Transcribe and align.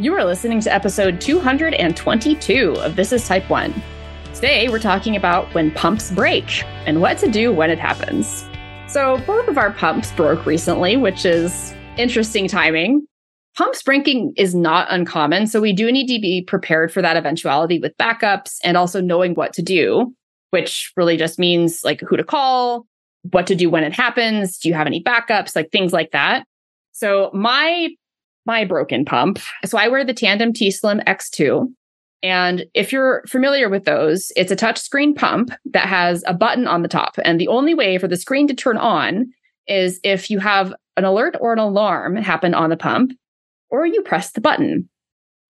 You 0.00 0.14
are 0.14 0.24
listening 0.24 0.60
to 0.60 0.72
episode 0.72 1.20
222 1.20 2.72
of 2.78 2.96
This 2.96 3.12
is 3.12 3.28
Type 3.28 3.50
1. 3.50 3.82
Today, 4.32 4.70
we're 4.70 4.78
talking 4.78 5.14
about 5.14 5.52
when 5.52 5.70
pumps 5.72 6.10
break 6.10 6.64
and 6.86 7.02
what 7.02 7.18
to 7.18 7.30
do 7.30 7.52
when 7.52 7.68
it 7.68 7.78
happens. 7.78 8.48
So, 8.88 9.18
both 9.26 9.46
of 9.46 9.58
our 9.58 9.72
pumps 9.72 10.10
broke 10.12 10.46
recently, 10.46 10.96
which 10.96 11.26
is 11.26 11.74
interesting 11.98 12.48
timing. 12.48 13.06
Pumps 13.58 13.82
breaking 13.82 14.32
is 14.38 14.54
not 14.54 14.90
uncommon, 14.90 15.46
so 15.46 15.60
we 15.60 15.74
do 15.74 15.92
need 15.92 16.06
to 16.06 16.18
be 16.18 16.44
prepared 16.44 16.90
for 16.90 17.02
that 17.02 17.18
eventuality 17.18 17.78
with 17.78 17.94
backups 17.98 18.56
and 18.64 18.78
also 18.78 19.02
knowing 19.02 19.34
what 19.34 19.52
to 19.52 19.60
do, 19.60 20.14
which 20.48 20.94
really 20.96 21.18
just 21.18 21.38
means 21.38 21.84
like 21.84 22.00
who 22.00 22.16
to 22.16 22.24
call, 22.24 22.86
what 23.32 23.46
to 23.48 23.54
do 23.54 23.68
when 23.68 23.84
it 23.84 23.92
happens, 23.92 24.56
do 24.56 24.70
you 24.70 24.74
have 24.74 24.86
any 24.86 25.02
backups, 25.02 25.54
like 25.54 25.70
things 25.70 25.92
like 25.92 26.12
that. 26.12 26.46
So, 26.92 27.30
my 27.34 27.90
my 28.46 28.64
broken 28.64 29.04
pump. 29.04 29.38
So 29.64 29.78
I 29.78 29.88
wear 29.88 30.04
the 30.04 30.14
Tandem 30.14 30.52
T 30.52 30.70
Slim 30.70 31.00
X2. 31.06 31.66
And 32.22 32.66
if 32.74 32.92
you're 32.92 33.22
familiar 33.26 33.68
with 33.68 33.84
those, 33.84 34.30
it's 34.36 34.52
a 34.52 34.56
touchscreen 34.56 35.16
pump 35.16 35.50
that 35.66 35.86
has 35.86 36.22
a 36.26 36.34
button 36.34 36.66
on 36.66 36.82
the 36.82 36.88
top. 36.88 37.14
And 37.24 37.40
the 37.40 37.48
only 37.48 37.74
way 37.74 37.96
for 37.96 38.08
the 38.08 38.16
screen 38.16 38.46
to 38.48 38.54
turn 38.54 38.76
on 38.76 39.26
is 39.66 40.00
if 40.04 40.30
you 40.30 40.38
have 40.38 40.74
an 40.96 41.04
alert 41.04 41.36
or 41.40 41.52
an 41.52 41.58
alarm 41.58 42.16
happen 42.16 42.52
on 42.52 42.68
the 42.70 42.76
pump, 42.76 43.12
or 43.70 43.86
you 43.86 44.02
press 44.02 44.32
the 44.32 44.40
button. 44.40 44.88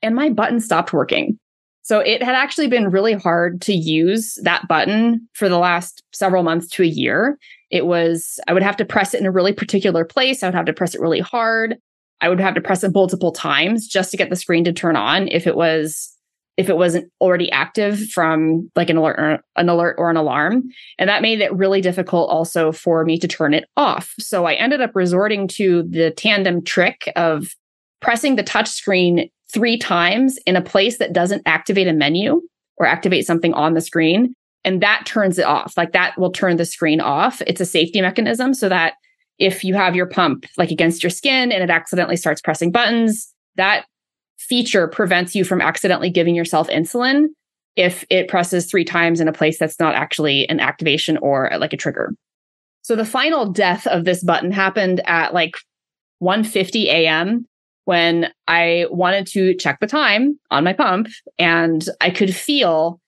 And 0.02 0.14
my 0.14 0.30
button 0.30 0.60
stopped 0.60 0.92
working. 0.92 1.38
So 1.82 1.98
it 2.00 2.22
had 2.22 2.34
actually 2.34 2.68
been 2.68 2.90
really 2.90 3.14
hard 3.14 3.62
to 3.62 3.72
use 3.72 4.38
that 4.42 4.68
button 4.68 5.26
for 5.32 5.48
the 5.48 5.58
last 5.58 6.02
several 6.12 6.42
months 6.42 6.68
to 6.68 6.82
a 6.82 6.86
year. 6.86 7.38
It 7.70 7.86
was, 7.86 8.38
I 8.46 8.52
would 8.52 8.62
have 8.62 8.76
to 8.76 8.84
press 8.84 9.14
it 9.14 9.20
in 9.20 9.26
a 9.26 9.30
really 9.30 9.52
particular 9.52 10.04
place. 10.04 10.42
I 10.42 10.46
would 10.46 10.54
have 10.54 10.66
to 10.66 10.72
press 10.72 10.94
it 10.94 11.00
really 11.00 11.20
hard. 11.20 11.76
I 12.20 12.28
would 12.28 12.40
have 12.40 12.54
to 12.54 12.60
press 12.60 12.84
it 12.84 12.94
multiple 12.94 13.32
times 13.32 13.86
just 13.86 14.10
to 14.10 14.16
get 14.16 14.30
the 14.30 14.36
screen 14.36 14.64
to 14.64 14.72
turn 14.72 14.96
on 14.96 15.28
if 15.28 15.46
it 15.46 15.56
was 15.56 16.14
if 16.56 16.68
it 16.68 16.76
wasn't 16.76 17.10
already 17.22 17.50
active 17.52 18.10
from 18.10 18.70
like 18.76 18.90
an 18.90 18.98
alert 18.98 19.18
or 19.18 19.38
an 19.56 19.68
alert 19.70 19.96
or 19.98 20.10
an 20.10 20.16
alarm. 20.18 20.64
And 20.98 21.08
that 21.08 21.22
made 21.22 21.40
it 21.40 21.54
really 21.54 21.80
difficult 21.80 22.28
also 22.28 22.70
for 22.70 23.02
me 23.02 23.18
to 23.18 23.28
turn 23.28 23.54
it 23.54 23.64
off. 23.78 24.12
So 24.18 24.44
i 24.44 24.52
ended 24.52 24.82
up 24.82 24.90
resorting 24.94 25.48
to 25.48 25.84
the 25.88 26.10
tandem 26.10 26.62
trick 26.62 27.10
of 27.16 27.54
pressing 28.00 28.36
the 28.36 28.42
touch 28.42 28.68
screen 28.68 29.30
three 29.52 29.78
times 29.78 30.38
in 30.46 30.54
a 30.54 30.62
place 30.62 30.98
that 30.98 31.14
doesn't 31.14 31.42
activate 31.46 31.88
a 31.88 31.94
menu 31.94 32.42
or 32.76 32.84
activate 32.84 33.26
something 33.26 33.54
on 33.54 33.72
the 33.72 33.80
screen. 33.80 34.34
And 34.62 34.82
that 34.82 35.06
turns 35.06 35.38
it 35.38 35.46
off. 35.46 35.74
Like 35.78 35.92
that 35.92 36.18
will 36.18 36.30
turn 36.30 36.58
the 36.58 36.66
screen 36.66 37.00
off. 37.00 37.40
It's 37.46 37.60
a 37.62 37.66
safety 37.66 38.02
mechanism 38.02 38.52
so 38.52 38.68
that 38.68 38.94
if 39.40 39.64
you 39.64 39.74
have 39.74 39.96
your 39.96 40.06
pump 40.06 40.44
like 40.56 40.70
against 40.70 41.02
your 41.02 41.10
skin 41.10 41.50
and 41.50 41.62
it 41.62 41.70
accidentally 41.70 42.16
starts 42.16 42.40
pressing 42.40 42.70
buttons, 42.70 43.34
that 43.56 43.86
feature 44.38 44.86
prevents 44.86 45.34
you 45.34 45.44
from 45.44 45.60
accidentally 45.60 46.10
giving 46.10 46.34
yourself 46.34 46.68
insulin 46.68 47.26
if 47.76 48.04
it 48.10 48.28
presses 48.28 48.66
three 48.66 48.84
times 48.84 49.20
in 49.20 49.28
a 49.28 49.32
place 49.32 49.58
that's 49.58 49.80
not 49.80 49.94
actually 49.94 50.48
an 50.48 50.60
activation 50.60 51.16
or 51.18 51.52
uh, 51.52 51.58
like 51.58 51.72
a 51.72 51.76
trigger. 51.76 52.12
So 52.82 52.94
the 52.94 53.04
final 53.04 53.50
death 53.50 53.86
of 53.86 54.04
this 54.04 54.22
button 54.22 54.52
happened 54.52 55.00
at 55.06 55.32
like 55.34 55.54
1:50 56.22 56.84
a.m. 56.84 57.46
when 57.84 58.30
I 58.46 58.86
wanted 58.90 59.26
to 59.28 59.54
check 59.54 59.80
the 59.80 59.86
time 59.86 60.38
on 60.50 60.64
my 60.64 60.72
pump 60.72 61.08
and 61.38 61.86
I 62.00 62.10
could 62.10 62.34
feel 62.34 63.00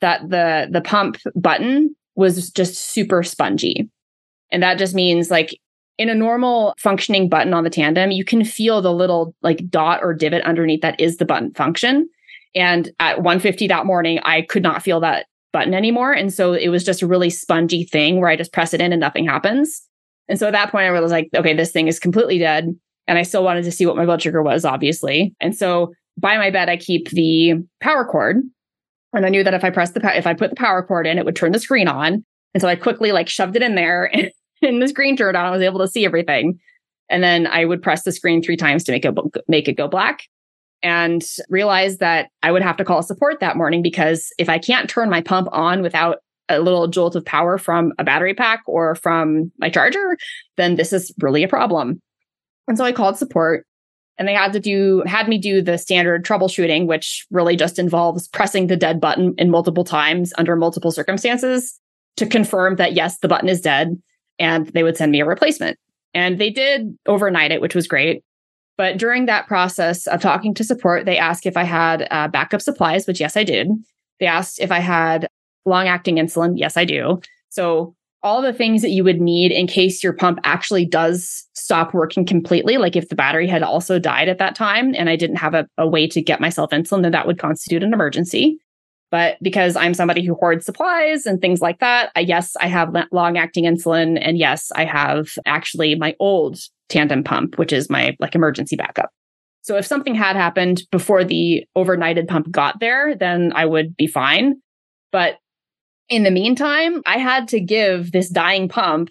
that 0.00 0.28
the 0.30 0.68
the 0.70 0.80
pump 0.80 1.18
button 1.36 1.94
was 2.16 2.50
just 2.50 2.74
super 2.74 3.22
spongy. 3.22 3.88
And 4.52 4.62
that 4.62 4.78
just 4.78 4.94
means 4.94 5.30
like 5.30 5.58
in 5.98 6.08
a 6.08 6.14
normal 6.14 6.74
functioning 6.78 7.28
button 7.28 7.52
on 7.52 7.64
the 7.64 7.70
tandem, 7.70 8.10
you 8.10 8.24
can 8.24 8.44
feel 8.44 8.80
the 8.80 8.92
little 8.92 9.34
like 9.42 9.68
dot 9.68 10.00
or 10.02 10.14
divot 10.14 10.42
underneath 10.44 10.80
that 10.80 10.98
is 10.98 11.18
the 11.18 11.26
button 11.26 11.52
function. 11.54 12.08
And 12.54 12.90
at 12.98 13.18
150 13.18 13.68
that 13.68 13.86
morning, 13.86 14.18
I 14.24 14.42
could 14.42 14.62
not 14.62 14.82
feel 14.82 15.00
that 15.00 15.26
button 15.52 15.74
anymore. 15.74 16.12
And 16.12 16.32
so 16.32 16.52
it 16.52 16.68
was 16.68 16.84
just 16.84 17.02
a 17.02 17.06
really 17.06 17.30
spongy 17.30 17.84
thing 17.84 18.20
where 18.20 18.30
I 18.30 18.36
just 18.36 18.52
press 18.52 18.72
it 18.72 18.80
in 18.80 18.92
and 18.92 19.00
nothing 19.00 19.26
happens. 19.26 19.82
And 20.28 20.38
so 20.38 20.46
at 20.46 20.52
that 20.52 20.70
point, 20.70 20.86
I 20.86 21.00
was 21.00 21.10
like, 21.10 21.28
okay, 21.34 21.54
this 21.54 21.72
thing 21.72 21.88
is 21.88 21.98
completely 21.98 22.38
dead. 22.38 22.68
And 23.06 23.18
I 23.18 23.22
still 23.22 23.42
wanted 23.42 23.64
to 23.64 23.72
see 23.72 23.86
what 23.86 23.96
my 23.96 24.04
blood 24.04 24.22
sugar 24.22 24.42
was, 24.42 24.64
obviously. 24.64 25.34
And 25.40 25.56
so 25.56 25.92
by 26.16 26.36
my 26.36 26.50
bed, 26.50 26.68
I 26.68 26.76
keep 26.76 27.10
the 27.10 27.54
power 27.80 28.04
cord. 28.04 28.36
And 29.12 29.26
I 29.26 29.28
knew 29.28 29.42
that 29.42 29.54
if 29.54 29.64
I 29.64 29.70
pressed 29.70 29.94
the, 29.94 30.16
if 30.16 30.26
I 30.26 30.34
put 30.34 30.50
the 30.50 30.56
power 30.56 30.84
cord 30.84 31.06
in, 31.06 31.18
it 31.18 31.24
would 31.24 31.34
turn 31.34 31.52
the 31.52 31.58
screen 31.58 31.88
on. 31.88 32.24
And 32.54 32.60
so 32.60 32.68
I 32.68 32.76
quickly 32.76 33.10
like 33.10 33.28
shoved 33.28 33.56
it 33.56 33.62
in 33.62 33.74
there 33.74 34.10
and 34.62 34.82
the 34.82 34.88
screen 34.88 35.16
turned 35.16 35.36
on. 35.36 35.46
I 35.46 35.50
was 35.50 35.62
able 35.62 35.80
to 35.80 35.88
see 35.88 36.04
everything. 36.04 36.58
And 37.08 37.22
then 37.22 37.46
I 37.46 37.64
would 37.64 37.82
press 37.82 38.04
the 38.04 38.12
screen 38.12 38.42
three 38.42 38.56
times 38.56 38.84
to 38.84 38.92
make 38.92 39.04
it 39.04 39.14
make 39.48 39.68
it 39.68 39.76
go 39.76 39.88
black 39.88 40.22
and 40.82 41.22
realize 41.48 41.98
that 41.98 42.28
I 42.42 42.52
would 42.52 42.62
have 42.62 42.76
to 42.78 42.84
call 42.84 43.02
support 43.02 43.40
that 43.40 43.56
morning 43.56 43.82
because 43.82 44.32
if 44.38 44.48
I 44.48 44.58
can't 44.58 44.88
turn 44.88 45.10
my 45.10 45.20
pump 45.20 45.48
on 45.52 45.82
without 45.82 46.18
a 46.48 46.60
little 46.60 46.88
jolt 46.88 47.16
of 47.16 47.24
power 47.24 47.58
from 47.58 47.92
a 47.98 48.04
battery 48.04 48.34
pack 48.34 48.62
or 48.66 48.94
from 48.94 49.52
my 49.58 49.70
charger, 49.70 50.16
then 50.56 50.76
this 50.76 50.92
is 50.92 51.12
really 51.20 51.42
a 51.42 51.48
problem. 51.48 52.00
And 52.66 52.78
so 52.78 52.84
I 52.84 52.92
called 52.92 53.18
support 53.18 53.66
and 54.20 54.28
they 54.28 54.34
had 54.34 54.52
to 54.52 54.60
do 54.60 55.02
had 55.06 55.28
me 55.28 55.38
do 55.38 55.62
the 55.62 55.78
standard 55.78 56.24
troubleshooting 56.24 56.86
which 56.86 57.26
really 57.30 57.56
just 57.56 57.78
involves 57.78 58.28
pressing 58.28 58.68
the 58.68 58.76
dead 58.76 59.00
button 59.00 59.34
in 59.38 59.50
multiple 59.50 59.84
times 59.84 60.32
under 60.38 60.54
multiple 60.54 60.92
circumstances 60.92 61.80
to 62.16 62.26
confirm 62.26 62.76
that 62.76 62.92
yes 62.92 63.18
the 63.18 63.28
button 63.28 63.48
is 63.48 63.60
dead 63.60 64.00
and 64.40 64.66
they 64.68 64.82
would 64.82 64.96
send 64.96 65.12
me 65.12 65.20
a 65.20 65.26
replacement. 65.26 65.78
And 66.14 66.38
they 66.38 66.50
did 66.50 66.98
overnight 67.06 67.52
it, 67.52 67.60
which 67.60 67.74
was 67.74 67.86
great. 67.86 68.24
But 68.76 68.96
during 68.96 69.26
that 69.26 69.46
process 69.46 70.06
of 70.06 70.22
talking 70.22 70.54
to 70.54 70.64
support, 70.64 71.04
they 71.04 71.18
asked 71.18 71.46
if 71.46 71.56
I 71.56 71.64
had 71.64 72.08
uh, 72.10 72.28
backup 72.28 72.62
supplies, 72.62 73.06
which 73.06 73.20
yes, 73.20 73.36
I 73.36 73.44
did. 73.44 73.68
They 74.18 74.26
asked 74.26 74.58
if 74.58 74.72
I 74.72 74.80
had 74.80 75.28
long 75.66 75.86
acting 75.86 76.16
insulin. 76.16 76.54
Yes, 76.56 76.76
I 76.76 76.84
do. 76.84 77.20
So 77.50 77.94
all 78.22 78.42
the 78.42 78.52
things 78.52 78.82
that 78.82 78.90
you 78.90 79.04
would 79.04 79.20
need 79.20 79.52
in 79.52 79.66
case 79.66 80.02
your 80.02 80.12
pump 80.12 80.38
actually 80.44 80.84
does 80.84 81.46
stop 81.54 81.94
working 81.94 82.26
completely. 82.26 82.76
Like 82.76 82.96
if 82.96 83.08
the 83.08 83.14
battery 83.14 83.46
had 83.46 83.62
also 83.62 83.98
died 83.98 84.28
at 84.28 84.38
that 84.38 84.54
time 84.54 84.94
and 84.96 85.08
I 85.08 85.16
didn't 85.16 85.36
have 85.36 85.54
a, 85.54 85.66
a 85.78 85.88
way 85.88 86.06
to 86.08 86.20
get 86.20 86.40
myself 86.40 86.70
insulin, 86.70 87.02
then 87.02 87.12
that 87.12 87.26
would 87.26 87.38
constitute 87.38 87.82
an 87.82 87.94
emergency. 87.94 88.58
But 89.10 89.38
because 89.42 89.74
I'm 89.74 89.94
somebody 89.94 90.24
who 90.24 90.34
hoards 90.34 90.64
supplies 90.64 91.26
and 91.26 91.40
things 91.40 91.60
like 91.60 91.80
that, 91.80 92.12
I, 92.14 92.20
yes, 92.20 92.54
I 92.60 92.68
have 92.68 92.94
long 93.10 93.36
acting 93.36 93.64
insulin. 93.64 94.18
And 94.20 94.38
yes, 94.38 94.70
I 94.74 94.84
have 94.84 95.30
actually 95.46 95.96
my 95.96 96.14
old 96.20 96.58
tandem 96.88 97.24
pump, 97.24 97.58
which 97.58 97.72
is 97.72 97.90
my 97.90 98.16
like 98.20 98.34
emergency 98.34 98.76
backup. 98.76 99.10
So 99.62 99.76
if 99.76 99.84
something 99.84 100.14
had 100.14 100.36
happened 100.36 100.82
before 100.90 101.24
the 101.24 101.64
overnighted 101.76 102.28
pump 102.28 102.50
got 102.50 102.80
there, 102.80 103.14
then 103.14 103.52
I 103.54 103.66
would 103.66 103.96
be 103.96 104.06
fine. 104.06 104.54
But 105.12 105.36
in 106.08 106.22
the 106.22 106.30
meantime, 106.30 107.02
I 107.04 107.18
had 107.18 107.48
to 107.48 107.60
give 107.60 108.12
this 108.12 108.28
dying 108.28 108.68
pump 108.68 109.10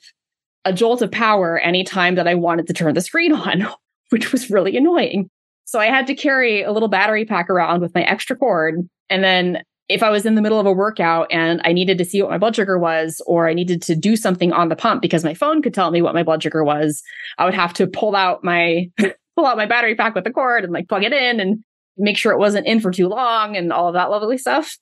a 0.66 0.74
jolt 0.74 1.02
of 1.02 1.12
power 1.12 1.58
anytime 1.58 2.16
that 2.16 2.28
I 2.28 2.36
wanted 2.36 2.68
to 2.68 2.74
turn 2.74 2.94
the 2.94 3.02
screen 3.02 3.34
on, 3.34 3.68
which 4.10 4.32
was 4.32 4.50
really 4.50 4.78
annoying. 4.78 5.30
So 5.66 5.80
I 5.80 5.86
had 5.86 6.08
to 6.08 6.16
carry 6.16 6.64
a 6.64 6.72
little 6.72 6.90
battery 6.90 7.26
pack 7.26 7.50
around 7.50 7.82
with 7.82 7.94
my 7.94 8.02
extra 8.02 8.36
cord. 8.36 8.76
And 9.10 9.24
then 9.24 9.62
if 9.90 10.04
I 10.04 10.12
was 10.12 10.26
in 10.26 10.36
the 10.36 10.42
middle 10.42 10.60
of 10.60 10.68
a 10.68 10.72
workout 10.72 11.28
and 11.32 11.62
I 11.66 11.74
needed 11.74 11.98
to 11.98 12.06
see 12.06 12.22
what 12.22 12.30
my 12.30 12.38
blood 12.38 12.56
sugar 12.56 12.78
was, 12.78 13.22
or 13.26 13.50
I 13.50 13.56
needed 13.56 13.82
to 13.84 13.96
do 13.96 14.16
something 14.16 14.54
on 14.54 14.70
the 14.70 14.76
pump 14.76 15.02
because 15.02 15.24
my 15.24 15.34
phone 15.34 15.64
could 15.64 15.74
tell 15.74 15.90
me 15.90 16.04
what 16.04 16.14
my 16.14 16.22
blood 16.22 16.44
sugar 16.44 16.64
was, 16.64 17.02
I 17.40 17.46
would 17.46 17.56
have 17.56 17.74
to 17.74 17.88
pull 17.88 18.16
out 18.16 18.44
my 18.44 18.90
pull 19.36 19.48
out 19.48 19.58
my 19.58 19.66
battery 19.66 19.96
pack 19.96 20.14
with 20.14 20.24
the 20.24 20.32
cord 20.32 20.64
and 20.64 20.72
like 20.72 20.88
plug 20.88 21.04
it 21.04 21.12
in 21.12 21.40
and 21.40 21.64
make 21.98 22.18
sure 22.18 22.32
it 22.32 22.40
wasn't 22.40 22.68
in 22.68 22.80
for 22.80 22.92
too 22.92 23.08
long 23.08 23.58
and 23.58 23.74
all 23.74 23.88
of 23.88 23.96
that 23.96 24.12
lovely 24.12 24.38
stuff. 24.38 24.78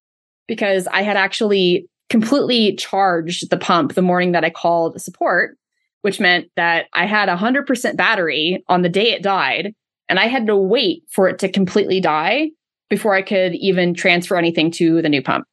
Because 0.46 0.88
I 0.88 1.02
had 1.04 1.18
actually 1.18 1.88
completely 2.10 2.76
charged 2.76 3.50
the 3.50 3.58
pump 3.58 3.94
the 3.94 4.02
morning 4.02 4.34
that 4.34 4.46
I 4.46 4.50
called 4.50 5.02
support, 5.02 5.58
which 6.02 6.20
meant 6.20 6.50
that 6.58 6.88
I 6.94 7.06
had 7.06 7.30
a 7.30 7.38
hundred 7.38 7.66
percent 7.66 7.98
battery 7.98 8.64
on 8.68 8.82
the 8.82 8.90
day 8.90 9.12
it 9.12 9.24
died. 9.24 9.74
And 10.10 10.20
I 10.20 10.28
had 10.28 10.48
to 10.48 10.56
wait 10.56 11.04
for 11.10 11.30
it 11.30 11.40
to 11.40 11.50
completely 11.50 12.02
die 12.02 12.52
before 12.90 13.16
I 13.16 13.22
could 13.22 13.54
even 13.56 13.94
transfer 13.94 14.36
anything 14.38 14.72
to 14.72 15.02
the 15.02 15.10
new 15.10 15.22
pump. 15.22 15.46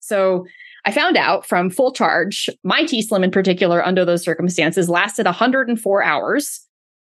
So 0.00 0.46
I 0.84 0.92
found 0.92 1.16
out 1.16 1.44
from 1.44 1.68
full 1.68 1.92
charge, 1.92 2.48
my 2.62 2.84
T 2.84 3.02
Slim 3.02 3.24
in 3.24 3.30
particular, 3.30 3.84
under 3.84 4.04
those 4.04 4.22
circumstances, 4.22 4.88
lasted 4.88 5.26
104 5.26 6.02
hours, 6.02 6.60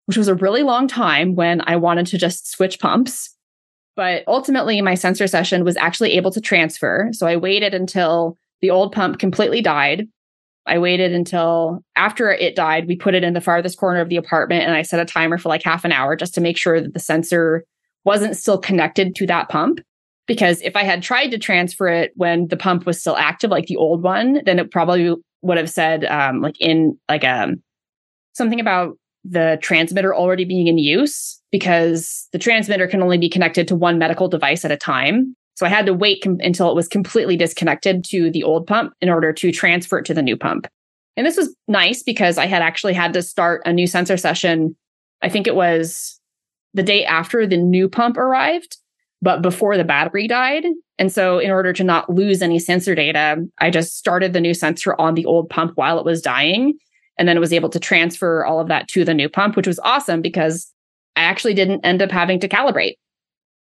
which 0.06 0.16
was 0.16 0.28
a 0.28 0.36
really 0.36 0.62
long 0.62 0.86
time 0.86 1.34
when 1.34 1.62
I 1.66 1.76
wanted 1.76 2.06
to 2.08 2.19
just 2.19 2.48
switch 2.48 2.78
pumps. 2.78 3.36
But 3.96 4.22
ultimately, 4.26 4.80
my 4.80 4.94
sensor 4.94 5.26
session 5.26 5.64
was 5.64 5.76
actually 5.76 6.12
able 6.12 6.30
to 6.30 6.40
transfer. 6.40 7.08
So 7.12 7.26
I 7.26 7.36
waited 7.36 7.75
until 7.75 8.38
the 8.60 8.70
old 8.70 8.92
pump 8.92 9.18
completely 9.18 9.60
died. 9.60 10.06
I 10.64 10.78
waited 10.78 11.12
until 11.12 11.82
after 11.96 12.30
it 12.30 12.54
died, 12.54 12.86
we 12.86 12.94
put 12.94 13.14
it 13.14 13.25
in 13.25 13.34
the 13.34 13.40
farthest 13.40 13.78
corner 13.78 14.00
of 14.00 14.08
the 14.08 14.16
apartment 14.16 14.62
and 14.62 14.75
I 14.75 14.82
set 14.82 15.00
a 15.00 15.04
timer 15.04 15.36
for 15.36 15.48
like 15.48 15.64
half 15.64 15.84
an 15.84 15.90
hour 15.90 16.14
just 16.14 16.34
to 16.34 16.40
make 16.40 16.56
sure 16.56 16.80
that 16.80 16.94
the 16.94 17.00
sensor 17.00 17.64
wasn't 18.04 18.37
still 18.37 18.58
connected 18.58 19.14
to 19.16 19.26
that 19.26 19.49
pump. 19.49 19.81
Because 20.26 20.60
if 20.62 20.76
I 20.76 20.84
had 20.84 21.02
tried 21.02 21.28
to 21.28 21.38
transfer 21.38 21.88
it 21.88 22.12
when 22.14 22.49
the 22.49 22.56
pump 22.56 22.87
was 22.87 23.00
still 23.00 23.16
active, 23.16 23.50
like 23.50 23.66
the 23.66 23.76
old 23.76 24.02
one, 24.02 24.40
then 24.44 24.58
it 24.58 24.70
probably 24.70 25.14
would 25.43 25.58
have 25.58 25.70
said 25.70 26.04
um, 26.04 26.40
like 26.40 26.54
in 26.60 26.96
like 27.08 27.25
um 27.25 27.56
something 28.32 28.60
about 28.60 28.96
the 29.25 29.58
transmitter 29.62 30.14
already 30.14 30.44
being 30.44 30.66
in 30.66 30.78
use 30.78 31.40
because 31.50 32.28
the 32.32 32.38
transmitter 32.38 32.87
can 32.87 33.02
only 33.02 33.19
be 33.19 33.28
connected 33.28 33.69
to 33.69 33.76
one 33.76 33.99
medical 33.99 34.28
device 34.28 34.64
at 34.64 34.72
a 34.72 34.76
time. 34.76 35.34
So 35.54 35.66
I 35.66 35.69
had 35.69 35.87
to 35.87 35.94
wait 35.94 36.22
com- 36.22 36.40
until 36.40 36.70
it 36.70 36.75
was 36.75 36.88
completely 36.88 37.37
disconnected 37.37 38.04
to 38.04 38.31
the 38.31 38.43
old 38.43 38.66
pump 38.66 38.94
in 39.00 39.08
order 39.08 39.32
to 39.34 39.52
transfer 39.52 39.99
it 39.99 40.06
to 40.06 40.14
the 40.14 40.22
new 40.22 40.37
pump. 40.37 40.66
And 41.16 41.26
this 41.26 41.37
was 41.37 41.54
nice 41.69 42.02
because 42.02 42.38
I 42.38 42.46
had 42.46 42.62
actually 42.62 42.94
had 42.94 43.12
to 43.12 43.22
start 43.22 43.62
a 43.64 43.72
new 43.72 43.87
sensor 43.87 44.16
session. 44.16 44.75
I 45.20 45.28
think 45.28 45.46
it 45.46 45.54
was 45.54 46.19
the 46.74 46.82
day 46.82 47.04
after 47.04 47.46
the 47.46 47.56
new 47.56 47.88
pump 47.88 48.16
arrived, 48.16 48.76
but 49.20 49.42
before 49.42 49.76
the 49.76 49.84
battery 49.84 50.26
died. 50.26 50.64
And 50.98 51.12
so, 51.12 51.38
in 51.38 51.50
order 51.50 51.72
to 51.72 51.84
not 51.84 52.10
lose 52.10 52.42
any 52.42 52.58
sensor 52.58 52.94
data, 52.94 53.44
I 53.58 53.70
just 53.70 53.96
started 53.96 54.32
the 54.32 54.40
new 54.40 54.54
sensor 54.54 54.94
on 55.00 55.14
the 55.14 55.24
old 55.24 55.48
pump 55.50 55.72
while 55.76 55.98
it 55.98 56.04
was 56.04 56.22
dying. 56.22 56.74
And 57.19 57.28
then 57.28 57.36
it 57.36 57.40
was 57.40 57.52
able 57.52 57.69
to 57.70 57.80
transfer 57.80 58.44
all 58.44 58.60
of 58.60 58.69
that 58.69 58.88
to 58.88 59.04
the 59.04 59.14
new 59.14 59.28
pump, 59.28 59.56
which 59.56 59.66
was 59.66 59.78
awesome 59.80 60.22
because 60.22 60.72
I 61.16 61.22
actually 61.22 61.54
didn't 61.54 61.84
end 61.84 62.02
up 62.02 62.10
having 62.10 62.40
to 62.40 62.48
calibrate. 62.48 62.94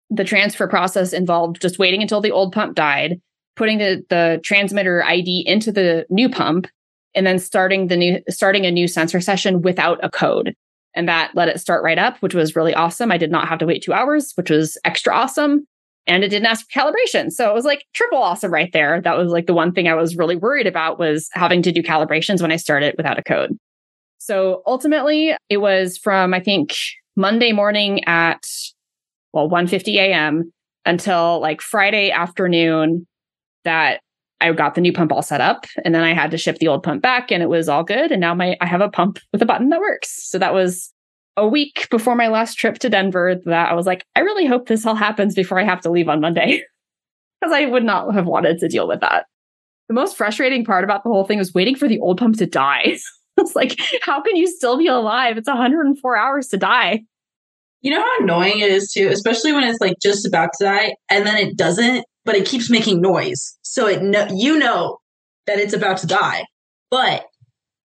The 0.09 0.23
transfer 0.23 0.67
process 0.67 1.13
involved 1.13 1.61
just 1.61 1.79
waiting 1.79 2.01
until 2.01 2.21
the 2.21 2.31
old 2.31 2.53
pump 2.53 2.75
died, 2.75 3.21
putting 3.55 3.77
the, 3.77 4.03
the 4.09 4.39
transmitter 4.43 5.03
ID 5.03 5.43
into 5.45 5.71
the 5.71 6.05
new 6.09 6.29
pump, 6.29 6.67
and 7.13 7.27
then 7.27 7.39
starting 7.39 7.87
the 7.87 7.97
new 7.97 8.21
starting 8.29 8.65
a 8.65 8.71
new 8.71 8.87
sensor 8.87 9.19
session 9.19 9.61
without 9.61 9.99
a 10.03 10.09
code. 10.09 10.55
And 10.93 11.07
that 11.07 11.31
let 11.35 11.47
it 11.47 11.59
start 11.59 11.83
right 11.83 11.97
up, 11.97 12.17
which 12.17 12.35
was 12.35 12.55
really 12.55 12.73
awesome. 12.73 13.11
I 13.11 13.17
did 13.17 13.31
not 13.31 13.47
have 13.47 13.59
to 13.59 13.65
wait 13.65 13.81
two 13.81 13.93
hours, 13.93 14.33
which 14.35 14.49
was 14.49 14.77
extra 14.83 15.13
awesome. 15.13 15.65
And 16.07 16.23
it 16.23 16.29
didn't 16.29 16.47
ask 16.47 16.65
for 16.69 16.79
calibration. 16.79 17.31
So 17.31 17.49
it 17.49 17.53
was 17.53 17.63
like 17.63 17.85
triple 17.93 18.17
awesome 18.17 18.51
right 18.51 18.71
there. 18.73 18.99
That 19.01 19.17
was 19.17 19.31
like 19.31 19.45
the 19.45 19.53
one 19.53 19.71
thing 19.71 19.88
I 19.88 19.93
was 19.93 20.17
really 20.17 20.35
worried 20.35 20.67
about 20.67 20.99
was 20.99 21.29
having 21.33 21.61
to 21.61 21.71
do 21.71 21.81
calibrations 21.81 22.41
when 22.41 22.51
I 22.51 22.57
started 22.57 22.95
without 22.97 23.19
a 23.19 23.23
code. 23.23 23.57
So 24.17 24.61
ultimately 24.67 25.35
it 25.49 25.57
was 25.57 25.97
from, 25.97 26.33
I 26.33 26.39
think, 26.39 26.75
Monday 27.15 27.51
morning 27.53 28.03
at, 28.05 28.43
well, 29.33 29.49
1.50 29.49 29.95
a.m. 29.95 30.51
until 30.85 31.39
like 31.39 31.61
Friday 31.61 32.11
afternoon 32.11 33.07
that 33.63 34.01
I 34.41 34.51
got 34.51 34.75
the 34.75 34.81
new 34.81 34.91
pump 34.91 35.11
all 35.11 35.21
set 35.21 35.41
up 35.41 35.65
and 35.85 35.93
then 35.93 36.03
I 36.03 36.13
had 36.13 36.31
to 36.31 36.38
ship 36.38 36.57
the 36.57 36.67
old 36.67 36.83
pump 36.83 37.01
back 37.01 37.31
and 37.31 37.41
it 37.41 37.49
was 37.49 37.69
all 37.69 37.83
good. 37.83 38.11
And 38.11 38.19
now 38.19 38.33
my 38.33 38.57
I 38.59 38.65
have 38.65 38.81
a 38.81 38.89
pump 38.89 39.19
with 39.31 39.41
a 39.41 39.45
button 39.45 39.69
that 39.69 39.79
works. 39.79 40.29
So 40.29 40.38
that 40.39 40.53
was 40.53 40.91
a 41.38 41.47
week 41.47 41.88
before 41.89 42.15
my 42.15 42.27
last 42.27 42.55
trip 42.55 42.79
to 42.79 42.89
Denver 42.89 43.35
that 43.45 43.71
I 43.71 43.73
was 43.73 43.85
like, 43.85 44.05
I 44.15 44.21
really 44.21 44.45
hope 44.45 44.67
this 44.67 44.85
all 44.85 44.95
happens 44.95 45.35
before 45.35 45.59
I 45.59 45.63
have 45.63 45.81
to 45.81 45.91
leave 45.91 46.09
on 46.09 46.21
Monday. 46.21 46.63
Because 47.39 47.55
I 47.55 47.65
would 47.65 47.83
not 47.83 48.13
have 48.13 48.27
wanted 48.27 48.59
to 48.59 48.67
deal 48.67 48.88
with 48.88 48.99
that. 48.99 49.25
The 49.88 49.95
most 49.95 50.15
frustrating 50.15 50.63
part 50.63 50.83
about 50.83 51.03
the 51.03 51.09
whole 51.09 51.23
thing 51.23 51.39
was 51.39 51.55
waiting 51.55 51.75
for 51.75 51.88
the 51.88 51.97
old 51.97 52.19
pump 52.19 52.38
to 52.38 52.45
die. 52.45 52.97
it's 53.38 53.55
like, 53.55 53.79
how 54.03 54.21
can 54.21 54.35
you 54.35 54.45
still 54.45 54.77
be 54.77 54.85
alive? 54.85 55.39
It's 55.39 55.47
104 55.47 56.15
hours 56.15 56.49
to 56.49 56.57
die. 56.57 57.01
You 57.81 57.89
know 57.89 57.99
how 57.99 58.19
annoying 58.19 58.59
it 58.59 58.69
is 58.69 58.91
too, 58.91 59.07
especially 59.07 59.53
when 59.53 59.63
it's 59.63 59.81
like 59.81 59.95
just 59.99 60.27
about 60.27 60.51
to 60.59 60.65
die 60.65 60.93
and 61.09 61.25
then 61.25 61.35
it 61.35 61.57
doesn't 61.57 62.05
but 62.25 62.35
it 62.35 62.45
keeps 62.45 62.69
making 62.69 63.01
noise. 63.01 63.57
So 63.62 63.88
it 63.88 64.01
no, 64.01 64.27
you 64.31 64.57
know 64.57 65.00
that 65.47 65.59
it's 65.59 65.73
about 65.73 65.97
to 65.97 66.07
die, 66.07 66.45
but 66.89 67.25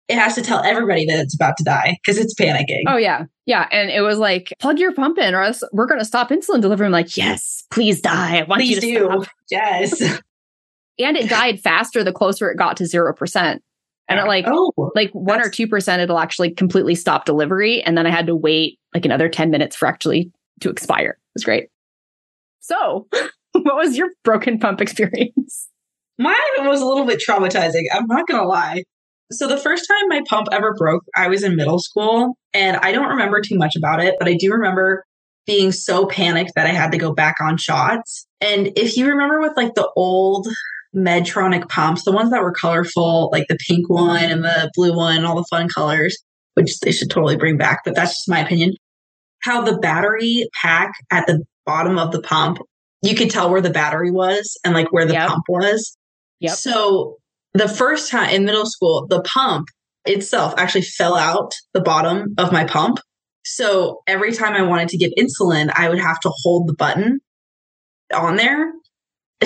it 0.08 0.18
has 0.18 0.36
to 0.36 0.42
tell 0.42 0.64
everybody 0.64 1.06
that 1.06 1.20
it's 1.20 1.34
about 1.34 1.58
to 1.58 1.64
die 1.64 1.98
because 2.04 2.18
it's 2.18 2.34
panicking. 2.36 2.84
Oh 2.88 2.98
yeah, 2.98 3.26
yeah, 3.46 3.68
and 3.72 3.90
it 3.90 4.02
was 4.02 4.18
like 4.18 4.54
plug 4.60 4.80
your 4.80 4.94
pump 4.94 5.18
in, 5.18 5.34
or 5.34 5.42
else 5.42 5.64
we're 5.72 5.88
going 5.88 6.00
to 6.00 6.06
stop 6.06 6.30
insulin 6.30 6.62
delivery. 6.62 6.86
I'm 6.86 6.92
like, 6.92 7.18
yes, 7.18 7.64
please 7.72 8.02
die. 8.02 8.40
I 8.40 8.44
want 8.44 8.62
please 8.62 8.76
you 8.76 8.82
to 8.82 9.00
do. 9.00 9.22
Stop. 9.24 9.28
Yes. 9.50 10.02
and 11.00 11.18
it 11.18 11.30
died 11.30 11.60
faster 11.60 12.04
the 12.04 12.14
closer 12.14 12.50
it 12.50 12.58
got 12.58 12.78
to 12.78 12.86
zero 12.86 13.14
percent. 13.14 13.64
And 14.08 14.20
at 14.20 14.28
like 14.28 14.46
oh, 14.48 14.72
like 14.94 15.10
one 15.14 15.42
or 15.42 15.50
two 15.50 15.68
percent, 15.68 16.02
it'll 16.02 16.20
actually 16.20 16.52
completely 16.52 16.94
stop 16.94 17.26
delivery, 17.26 17.82
and 17.82 17.98
then 17.98 18.06
I 18.06 18.12
had 18.12 18.28
to 18.28 18.36
wait 18.36 18.80
like 18.94 19.06
another 19.06 19.30
ten 19.30 19.50
minutes 19.50 19.76
for 19.76 19.88
actually 19.88 20.32
to 20.62 20.70
expire. 20.70 21.18
It 21.20 21.34
was 21.34 21.44
great. 21.44 21.70
So 22.60 23.08
what 23.64 23.76
was 23.76 23.98
your 23.98 24.10
broken 24.24 24.60
pump 24.60 24.82
experience? 24.82 25.70
Mine 26.18 26.36
was 26.60 26.82
a 26.82 26.86
little 26.86 27.06
bit 27.06 27.22
traumatizing. 27.26 27.84
I'm 27.94 28.08
not 28.08 28.28
going 28.28 28.42
to 28.42 28.48
lie. 28.48 28.84
So, 29.32 29.48
the 29.48 29.58
first 29.58 29.88
time 29.88 30.08
my 30.10 30.22
pump 30.28 30.48
ever 30.52 30.74
broke, 30.76 31.04
I 31.16 31.28
was 31.28 31.44
in 31.44 31.56
middle 31.56 31.80
school 31.80 32.38
and 32.54 32.78
I 32.78 32.92
don't 32.92 33.10
remember 33.10 33.42
too 33.42 33.58
much 33.58 33.76
about 33.76 34.04
it, 34.04 34.16
but 34.20 34.28
I 34.28 34.36
do 34.36 34.52
remember 34.52 35.04
being 35.48 35.72
so 35.72 36.06
panicked 36.06 36.52
that 36.56 36.68
I 36.68 36.74
had 36.74 36.92
to 36.92 36.98
go 36.98 37.14
back 37.14 37.36
on 37.42 37.58
shots. 37.58 38.28
And 38.42 38.72
if 38.76 38.98
you 38.98 39.08
remember 39.08 39.40
with 39.40 39.54
like 39.56 39.74
the 39.74 39.90
old 39.96 40.48
Medtronic 40.96 41.68
pumps, 41.70 42.04
the 42.04 42.12
ones 42.12 42.32
that 42.32 42.42
were 42.42 42.54
colorful, 42.54 43.30
like 43.32 43.48
the 43.48 43.58
pink 43.68 43.90
one 43.90 44.24
and 44.24 44.44
the 44.44 44.72
blue 44.76 44.96
one, 44.96 45.26
all 45.26 45.36
the 45.36 45.48
fun 45.50 45.70
colors, 45.70 46.18
which 46.54 46.80
they 46.80 46.92
should 46.92 47.10
totally 47.10 47.36
bring 47.36 47.58
back, 47.58 47.82
but 47.84 47.96
that's 47.96 48.12
just 48.12 48.30
my 48.30 48.40
opinion. 48.40 48.74
How 49.44 49.62
the 49.62 49.78
battery 49.78 50.48
pack 50.62 50.94
at 51.12 51.28
the 51.28 51.44
bottom 51.66 51.98
of 51.98 52.12
the 52.12 52.22
pump 52.22 52.60
you 53.08 53.16
could 53.16 53.30
tell 53.30 53.50
where 53.50 53.62
the 53.62 53.70
battery 53.70 54.12
was 54.12 54.58
and 54.64 54.74
like 54.74 54.92
where 54.92 55.06
the 55.06 55.14
yep. 55.14 55.30
pump 55.30 55.44
was. 55.50 55.98
Yep. 56.40 56.54
So 56.54 57.18
the 57.54 57.68
first 57.68 58.12
time 58.12 58.30
in 58.30 58.46
middle 58.46 58.66
school, 58.66 59.08
the 59.08 59.22
pump 59.22 59.68
itself 60.06 60.54
actually 60.58 60.84
fell 60.84 61.16
out 61.16 61.54
the 61.74 61.82
bottom 61.82 62.34
of 62.38 62.52
my 62.52 62.64
pump. 62.66 63.00
So 63.44 64.02
every 64.08 64.34
time 64.34 64.54
I 64.54 64.64
wanted 64.64 64.90
to 64.90 64.98
give 64.98 65.12
insulin, 65.18 65.72
I 65.76 65.90
would 65.90 66.00
have 66.00 66.20
to 66.22 66.32
hold 66.44 66.68
the 66.68 66.74
button 66.74 67.20
on 68.14 68.36
there 68.36 68.72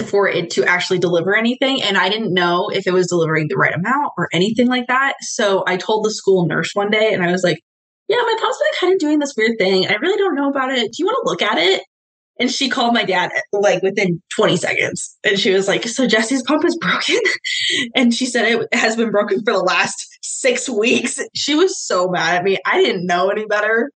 for 0.06 0.28
it 0.28 0.52
to 0.52 0.64
actually 0.66 1.00
deliver 1.00 1.36
anything. 1.36 1.82
And 1.82 1.98
I 1.98 2.10
didn't 2.10 2.34
know 2.34 2.70
if 2.70 2.88
it 2.88 2.94
was 2.94 3.08
delivering 3.08 3.48
the 3.50 3.58
right 3.58 3.74
amount 3.74 4.12
or 4.18 4.30
anything 4.32 4.68
like 4.68 4.88
that. 4.88 5.16
So 5.22 5.64
I 5.68 5.78
told 5.78 6.06
the 6.06 6.12
school 6.12 6.46
nurse 6.46 6.72
one 6.74 6.90
day 6.90 7.14
and 7.14 7.24
I 7.24 7.32
was 7.32 7.44
like, 7.44 7.60
yeah, 8.08 8.18
my 8.18 8.36
pump's 8.40 8.58
been 8.58 8.80
kind 8.80 8.94
of 8.94 9.00
doing 9.00 9.20
this 9.20 9.34
weird 9.38 9.58
thing. 9.58 9.88
I 9.88 9.94
really 9.96 10.18
don't 10.18 10.36
know 10.36 10.50
about 10.50 10.72
it. 10.72 10.92
Do 10.92 10.96
you 10.98 11.06
want 11.06 11.18
to 11.24 11.30
look 11.30 11.42
at 11.42 11.58
it? 11.58 11.84
And 12.40 12.50
she 12.50 12.70
called 12.70 12.94
my 12.94 13.04
dad 13.04 13.32
like 13.52 13.84
within 13.84 14.22
20 14.36 14.56
seconds. 14.56 15.18
And 15.24 15.38
she 15.38 15.52
was 15.52 15.68
like, 15.68 15.84
So 15.88 16.08
Jessie's 16.08 16.44
pump 16.44 16.64
is 16.64 16.78
broken? 16.78 17.20
and 17.96 18.14
she 18.14 18.26
said 18.26 18.46
it 18.46 18.74
has 18.74 18.96
been 18.96 19.12
broken 19.12 19.44
for 19.44 19.54
the 19.54 19.60
last 19.60 20.18
six 20.22 20.70
weeks. 20.70 21.20
She 21.36 21.56
was 21.56 21.78
so 21.78 22.08
mad 22.08 22.38
at 22.38 22.44
me. 22.44 22.58
I 22.66 22.82
didn't 22.82 23.06
know 23.06 23.30
any 23.30 23.46
better. 23.46 23.92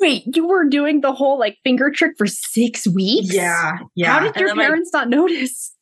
Wait, 0.00 0.24
you 0.34 0.48
were 0.48 0.68
doing 0.68 1.00
the 1.00 1.12
whole 1.12 1.38
like 1.38 1.58
finger 1.62 1.90
trick 1.90 2.12
for 2.18 2.26
six 2.26 2.88
weeks? 2.88 3.32
Yeah. 3.32 3.78
Yeah. 3.94 4.12
How 4.12 4.20
did 4.20 4.36
your 4.36 4.54
parents 4.54 4.90
not 4.92 5.08
notice? 5.08 5.72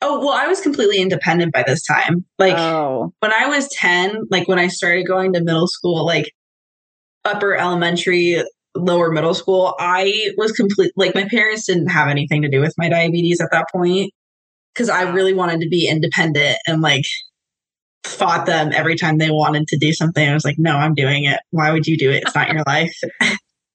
Oh, 0.00 0.18
well, 0.18 0.30
I 0.30 0.48
was 0.48 0.60
completely 0.60 1.00
independent 1.00 1.52
by 1.52 1.64
this 1.66 1.82
time. 1.84 2.24
Like 2.38 2.58
oh. 2.58 3.14
when 3.20 3.32
I 3.32 3.46
was 3.46 3.68
10, 3.68 4.26
like 4.30 4.48
when 4.48 4.58
I 4.58 4.66
started 4.66 5.06
going 5.06 5.32
to 5.32 5.42
middle 5.42 5.68
school, 5.68 6.04
like 6.04 6.32
upper 7.24 7.54
elementary, 7.54 8.42
lower 8.74 9.10
middle 9.10 9.34
school, 9.34 9.74
I 9.78 10.30
was 10.36 10.52
complete 10.52 10.92
like 10.96 11.14
my 11.14 11.28
parents 11.28 11.66
didn't 11.66 11.88
have 11.88 12.08
anything 12.08 12.42
to 12.42 12.48
do 12.48 12.60
with 12.60 12.74
my 12.78 12.88
diabetes 12.88 13.40
at 13.40 13.48
that 13.52 13.66
point 13.72 14.12
because 14.74 14.88
I 14.88 15.02
really 15.02 15.34
wanted 15.34 15.60
to 15.60 15.68
be 15.68 15.88
independent 15.88 16.56
and 16.66 16.80
like 16.80 17.04
fought 18.04 18.46
them 18.46 18.72
every 18.72 18.96
time 18.96 19.18
they 19.18 19.30
wanted 19.30 19.68
to 19.68 19.78
do 19.78 19.92
something. 19.92 20.28
I 20.28 20.34
was 20.34 20.44
like, 20.44 20.58
no, 20.58 20.76
I'm 20.76 20.94
doing 20.94 21.24
it. 21.24 21.38
Why 21.50 21.70
would 21.70 21.86
you 21.86 21.96
do 21.96 22.10
it? 22.10 22.22
It's 22.24 22.34
not 22.34 22.52
your 22.52 22.62
life. 22.66 22.94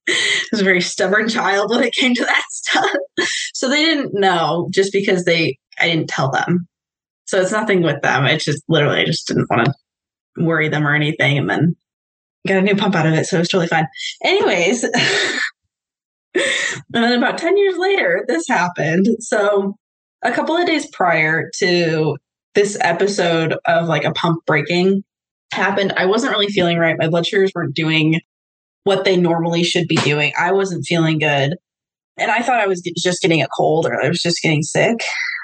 I 0.09 0.45
was 0.51 0.61
a 0.61 0.65
very 0.65 0.81
stubborn 0.81 1.27
child 1.27 1.69
when 1.69 1.83
it 1.83 1.93
came 1.93 2.15
to 2.15 2.23
that 2.23 2.45
stuff. 2.49 2.89
So 3.53 3.69
they 3.69 3.83
didn't 3.83 4.13
know 4.13 4.69
just 4.71 4.93
because 4.93 5.25
they 5.25 5.57
I 5.79 5.87
didn't 5.87 6.09
tell 6.09 6.31
them. 6.31 6.67
So 7.25 7.41
it's 7.41 7.51
nothing 7.51 7.83
with 7.83 8.01
them. 8.01 8.25
It's 8.25 8.45
just 8.45 8.63
literally 8.69 9.01
I 9.01 9.05
just 9.05 9.27
didn't 9.27 9.49
want 9.49 9.65
to 9.65 10.43
worry 10.43 10.69
them 10.69 10.87
or 10.87 10.95
anything. 10.95 11.37
And 11.37 11.49
then 11.49 11.75
got 12.45 12.57
a 12.57 12.61
new 12.61 12.75
pump 12.75 12.95
out 12.95 13.07
of 13.07 13.13
it, 13.13 13.25
so 13.25 13.37
it 13.37 13.39
was 13.39 13.49
totally 13.49 13.67
fine. 13.67 13.87
Anyways, 14.23 14.83
and 16.35 16.43
then 16.91 17.17
about 17.17 17.37
10 17.37 17.57
years 17.57 17.77
later, 17.77 18.25
this 18.27 18.47
happened. 18.47 19.07
So 19.19 19.75
a 20.23 20.31
couple 20.31 20.55
of 20.55 20.65
days 20.65 20.87
prior 20.91 21.49
to 21.59 22.17
this 22.55 22.77
episode 22.81 23.55
of 23.65 23.87
like 23.87 24.03
a 24.03 24.11
pump 24.11 24.45
breaking 24.45 25.03
happened, 25.53 25.93
I 25.95 26.05
wasn't 26.05 26.33
really 26.33 26.47
feeling 26.47 26.77
right. 26.77 26.95
My 26.97 27.09
blood 27.09 27.25
sugars 27.25 27.51
weren't 27.53 27.75
doing 27.75 28.19
what 28.83 29.05
they 29.05 29.17
normally 29.17 29.63
should 29.63 29.87
be 29.87 29.97
doing. 29.97 30.33
I 30.37 30.51
wasn't 30.51 30.85
feeling 30.85 31.19
good. 31.19 31.55
And 32.17 32.31
I 32.31 32.41
thought 32.41 32.59
I 32.59 32.67
was 32.67 32.81
just 32.97 33.21
getting 33.21 33.41
a 33.41 33.47
cold 33.55 33.85
or 33.85 34.03
I 34.03 34.07
was 34.07 34.21
just 34.21 34.41
getting 34.41 34.63
sick. 34.63 35.01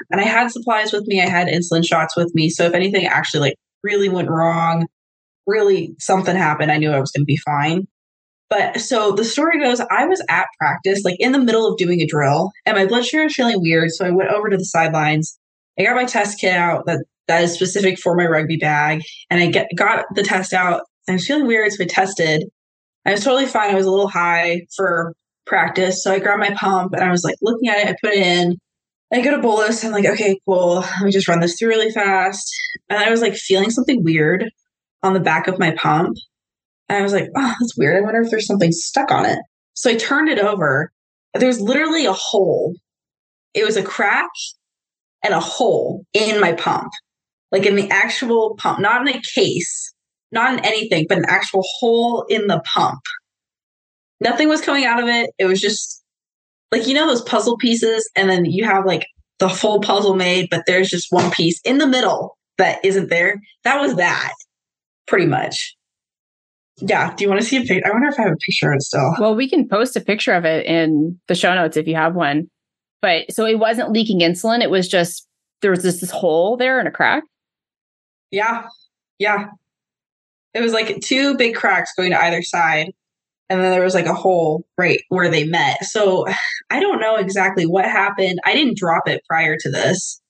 And 0.10 0.20
I 0.20 0.24
had 0.24 0.50
supplies 0.52 0.92
with 0.92 1.06
me. 1.08 1.22
I 1.22 1.28
had 1.28 1.48
insulin 1.48 1.86
shots 1.86 2.18
with 2.18 2.34
me. 2.34 2.50
So 2.50 2.66
if 2.66 2.74
anything 2.74 3.06
actually 3.06 3.42
like 3.42 3.56
really 3.84 4.10
went 4.10 4.30
wrong, 4.30 4.88
really 5.48 5.96
something 6.00 6.36
happened. 6.36 6.72
I 6.72 6.78
knew 6.78 6.92
I 6.92 7.00
was 7.00 7.12
going 7.12 7.24
to 7.24 7.26
be 7.26 7.38
fine. 7.38 7.88
But 8.50 8.80
so 8.82 9.12
the 9.14 9.24
story 9.24 9.60
goes, 9.60 9.80
I 9.80 10.06
was 10.06 10.24
at 10.30 10.46
practice, 10.60 11.04
like 11.04 11.16
in 11.20 11.32
the 11.32 11.40
middle 11.40 11.68
of 11.68 11.78
doing 11.78 12.02
a 12.02 12.06
drill, 12.06 12.52
and 12.66 12.78
my 12.78 12.86
blood 12.86 13.06
sugar 13.06 13.24
was 13.24 13.34
feeling 13.34 13.60
weird. 13.60 13.90
So 13.92 14.06
I 14.06 14.12
went 14.12 14.30
over 14.30 14.50
to 14.50 14.58
the 14.58 14.66
sidelines. 14.66 15.40
I 15.80 15.84
got 15.84 15.96
my 15.96 16.06
test 16.06 16.40
kit 16.40 16.54
out 16.54 16.86
that 16.86 17.04
that 17.28 17.44
is 17.44 17.54
specific 17.54 17.98
for 17.98 18.16
my 18.16 18.28
rugby 18.28 18.58
bag, 18.58 19.02
and 19.32 19.42
I 19.42 19.48
get 19.48 19.70
got 19.76 20.06
the 20.14 20.22
test 20.22 20.54
out. 20.54 20.84
I 21.10 21.14
was 21.14 21.26
feeling 21.26 21.48
weird, 21.48 21.72
so 21.72 21.84
I 21.84 21.88
tested. 21.88 22.44
I 23.06 23.12
was 23.12 23.24
totally 23.24 23.48
fine. 23.48 23.72
I 23.72 23.76
was 23.76 23.88
a 23.88 23.92
little 23.92 24.08
high 24.08 24.62
for 24.76 25.16
practice, 25.48 26.04
so 26.04 26.12
I 26.14 26.20
grabbed 26.20 26.40
my 26.40 26.52
pump 26.52 26.94
and 26.94 27.04
I 27.04 27.10
was 27.10 27.24
like 27.24 27.36
looking 27.42 27.70
at 27.70 27.80
it. 27.80 27.88
I 27.88 27.96
put 28.02 28.14
it 28.14 28.26
in. 28.26 28.58
I 29.12 29.22
go 29.22 29.32
to 29.32 29.42
bolus. 29.42 29.84
I'm 29.84 29.92
like, 29.92 30.06
okay, 30.06 30.40
cool. 30.48 30.76
Let 30.76 31.02
me 31.02 31.12
just 31.12 31.28
run 31.28 31.40
this 31.40 31.58
through 31.58 31.70
really 31.70 31.92
fast. 31.92 32.52
And 32.90 33.00
I 33.00 33.10
was 33.10 33.22
like 33.22 33.36
feeling 33.36 33.70
something 33.70 34.04
weird 34.04 34.50
on 35.04 35.14
the 35.14 35.20
back 35.20 35.48
of 35.48 35.60
my 35.60 35.72
pump. 35.72 36.18
And 36.90 36.98
I 36.98 37.02
was 37.02 37.14
like, 37.14 37.30
oh, 37.36 37.56
that's 37.60 37.78
weird. 37.78 37.98
I 37.98 38.02
wonder 38.02 38.22
if 38.22 38.32
there's 38.32 38.48
something 38.48 38.72
stuck 38.72 39.12
on 39.12 39.26
it. 39.26 39.40
So 39.74 39.90
I 39.90 39.96
turned 39.96 40.30
it 40.30 40.40
over. 40.40 40.92
There's 41.34 41.62
literally 41.62 42.06
a 42.06 42.14
hole. 42.14 42.76
It 43.54 43.66
was 43.66 43.78
a 43.78 43.84
crack 43.84 44.30
and 45.24 45.34
a 45.34 45.40
hole 45.40 46.06
in 46.14 46.40
my 46.40 46.54
pump, 46.54 46.92
like 47.52 47.66
in 47.66 47.76
the 47.76 47.90
actual 47.90 48.56
pump, 48.58 48.80
not 48.80 49.08
in 49.08 49.16
a 49.16 49.22
case, 49.36 49.94
not 50.32 50.54
in 50.54 50.66
anything, 50.66 51.06
but 51.08 51.18
an 51.18 51.26
actual 51.28 51.64
hole 51.80 52.26
in 52.30 52.48
the 52.48 52.62
pump. 52.74 53.00
Nothing 54.20 54.50
was 54.50 54.62
coming 54.62 54.86
out 54.86 55.02
of 55.02 55.08
it. 55.10 55.30
It 55.38 55.46
was 55.46 55.62
just 55.62 56.04
like, 56.72 56.88
you 56.88 56.94
know, 56.94 57.08
those 57.08 57.22
puzzle 57.22 57.58
pieces, 57.58 58.10
and 58.16 58.30
then 58.30 58.46
you 58.46 58.66
have 58.66 58.86
like 58.86 59.06
the 59.40 59.50
full 59.50 59.82
puzzle 59.82 60.16
made, 60.16 60.48
but 60.50 60.64
there's 60.66 60.90
just 60.90 61.08
one 61.12 61.32
piece 61.32 61.60
in 61.64 61.78
the 61.78 61.88
middle 61.88 62.38
that 62.58 62.84
isn't 62.84 63.10
there. 63.10 63.40
That 63.64 63.82
was 63.82 63.96
that, 63.96 64.34
pretty 65.08 65.26
much. 65.26 65.76
Yeah. 66.78 67.14
Do 67.16 67.24
you 67.24 67.30
want 67.30 67.42
to 67.42 67.48
see 67.48 67.58
a 67.58 67.62
picture? 67.62 67.88
I 67.88 67.92
wonder 67.92 68.08
if 68.08 68.20
I 68.20 68.24
have 68.24 68.34
a 68.34 68.38
picture 68.38 68.72
of 68.72 68.78
it 68.78 68.82
still. 68.82 69.16
Well, 69.20 69.36
we 69.36 69.48
can 69.50 69.68
post 69.68 69.96
a 69.96 70.02
picture 70.02 70.34
of 70.34 70.46
it 70.46 70.66
in 70.66 71.20
the 71.28 71.36
show 71.36 71.54
notes 71.54 71.78
if 71.78 71.88
you 71.88 71.96
have 71.96 72.16
one. 72.16 72.50
But 73.02 73.32
so 73.32 73.46
it 73.46 73.60
wasn't 73.60 73.92
leaking 73.92 74.22
insulin. 74.22 74.62
It 74.62 74.72
was 74.72 74.88
just 74.88 75.28
there 75.62 75.72
was 75.72 75.84
this, 75.84 76.02
this 76.02 76.12
hole 76.12 76.58
there 76.58 76.80
and 76.80 76.88
a 76.88 76.92
crack. 76.92 77.24
Yeah. 78.32 78.68
Yeah. 79.20 79.48
It 80.54 80.62
was 80.62 80.74
like 80.74 81.00
two 81.02 81.36
big 81.38 81.56
cracks 81.56 81.92
going 81.96 82.12
to 82.12 82.22
either 82.22 82.42
side. 82.42 82.92
And 83.50 83.62
then 83.62 83.72
there 83.72 83.84
was 83.84 83.94
like 83.94 84.06
a 84.06 84.14
hole 84.14 84.66
right 84.78 85.02
where 85.10 85.30
they 85.30 85.44
met. 85.44 85.84
So 85.86 86.26
I 86.70 86.80
don't 86.80 87.00
know 87.00 87.18
exactly 87.18 87.66
what 87.66 87.86
happened. 87.86 88.40
I 88.46 88.54
didn't 88.54 88.78
drop 88.78 89.08
it 89.08 89.22
prior 89.28 89.58
to 89.60 89.70
this, 89.70 90.22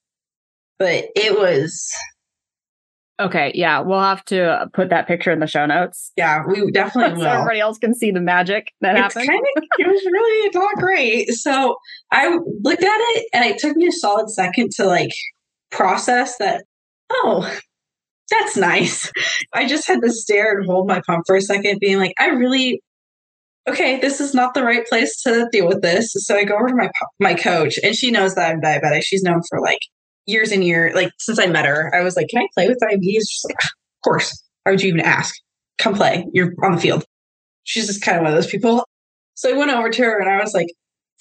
but 0.77 1.06
it 1.15 1.38
was 1.38 1.89
Okay, 3.20 3.51
yeah, 3.53 3.79
we'll 3.79 4.01
have 4.01 4.25
to 4.25 4.43
uh, 4.43 4.65
put 4.74 4.89
that 4.89 5.08
picture 5.08 5.32
in 5.32 5.39
the 5.39 5.48
show 5.48 5.65
notes. 5.67 6.12
Yeah, 6.17 6.43
we 6.48 6.72
definitely 6.72 7.15
so 7.15 7.20
will. 7.20 7.27
everybody 7.27 7.60
else 7.60 7.77
can 7.77 7.93
see 7.93 8.10
the 8.10 8.20
magic 8.20 8.72
that 8.82 8.96
it's 8.96 9.13
happened. 9.13 9.29
Kind 9.29 9.46
of, 9.58 9.63
it 9.77 9.88
was 9.88 10.03
really 10.12 10.48
it's 10.48 10.55
not 10.55 10.75
great. 10.75 11.29
So 11.29 11.75
I 12.12 12.39
looked 12.62 12.84
at 12.84 12.98
it, 12.98 13.27
and 13.34 13.46
it 13.46 13.60
took 13.60 13.77
me 13.77 13.88
a 13.88 13.91
solid 13.91 14.29
second 14.29 14.72
to 14.77 14.86
like 14.86 15.12
process 15.70 16.38
that. 16.38 16.65
Oh, 17.12 17.48
that's 18.32 18.58
nice. 18.58 19.12
I 19.53 19.67
just 19.67 19.88
had 19.88 20.01
to 20.01 20.12
stare 20.12 20.58
and 20.58 20.65
hold 20.65 20.88
my 20.88 21.01
pump 21.05 21.25
for 21.27 21.36
a 21.36 21.41
second, 21.41 21.79
being 21.79 22.00
like, 22.00 22.13
I 22.20 22.29
really. 22.29 22.82
Okay, 23.70 23.98
this 23.98 24.20
is 24.20 24.34
not 24.34 24.53
the 24.53 24.63
right 24.63 24.86
place 24.88 25.22
to 25.22 25.48
deal 25.50 25.67
with 25.67 25.82
this. 25.82 26.12
So 26.17 26.36
I 26.36 26.43
go 26.43 26.55
over 26.55 26.67
to 26.67 26.75
my 26.75 26.89
my 27.20 27.36
coach, 27.36 27.77
and 27.84 27.96
she 27.96 28.10
knows 28.10 28.34
that 28.36 28.51
I'm 28.51 28.60
diabetic. 28.60 29.03
She's 29.03 29.24
known 29.24 29.41
for 29.48 29.62
like 29.62 29.79
years 30.25 30.51
and 30.51 30.63
years, 30.63 30.96
like 30.96 31.12
since 31.20 31.39
I 31.39 31.48
met 31.48 31.65
her, 31.65 31.94
I 31.96 32.03
was 32.03 32.15
like, 32.15 32.27
"Can 32.30 32.42
I 32.42 32.48
play 32.53 32.68
with 32.68 32.80
diabetes?" 32.80 33.27
She's 33.30 33.46
like, 33.46 33.63
"Of 33.63 33.70
course." 34.03 34.44
Why 34.63 34.72
would 34.72 34.82
you 34.82 34.89
even 34.89 35.01
ask? 35.01 35.36
Come 35.77 35.94
play. 35.94 36.25
You're 36.34 36.53
on 36.63 36.74
the 36.74 36.82
field. 36.82 37.03
She's 37.63 37.88
just 37.88 38.01
kind 38.01 38.18
of 38.18 38.24
one 38.24 38.32
of 38.32 38.38
those 38.38 38.50
people. 38.50 38.86
So 39.36 39.50
I 39.53 39.58
went 39.58 39.72
over 39.72 39.89
to 39.89 40.03
her 40.03 40.20
and 40.20 40.30
I 40.30 40.39
was 40.42 40.53
like, 40.53 40.68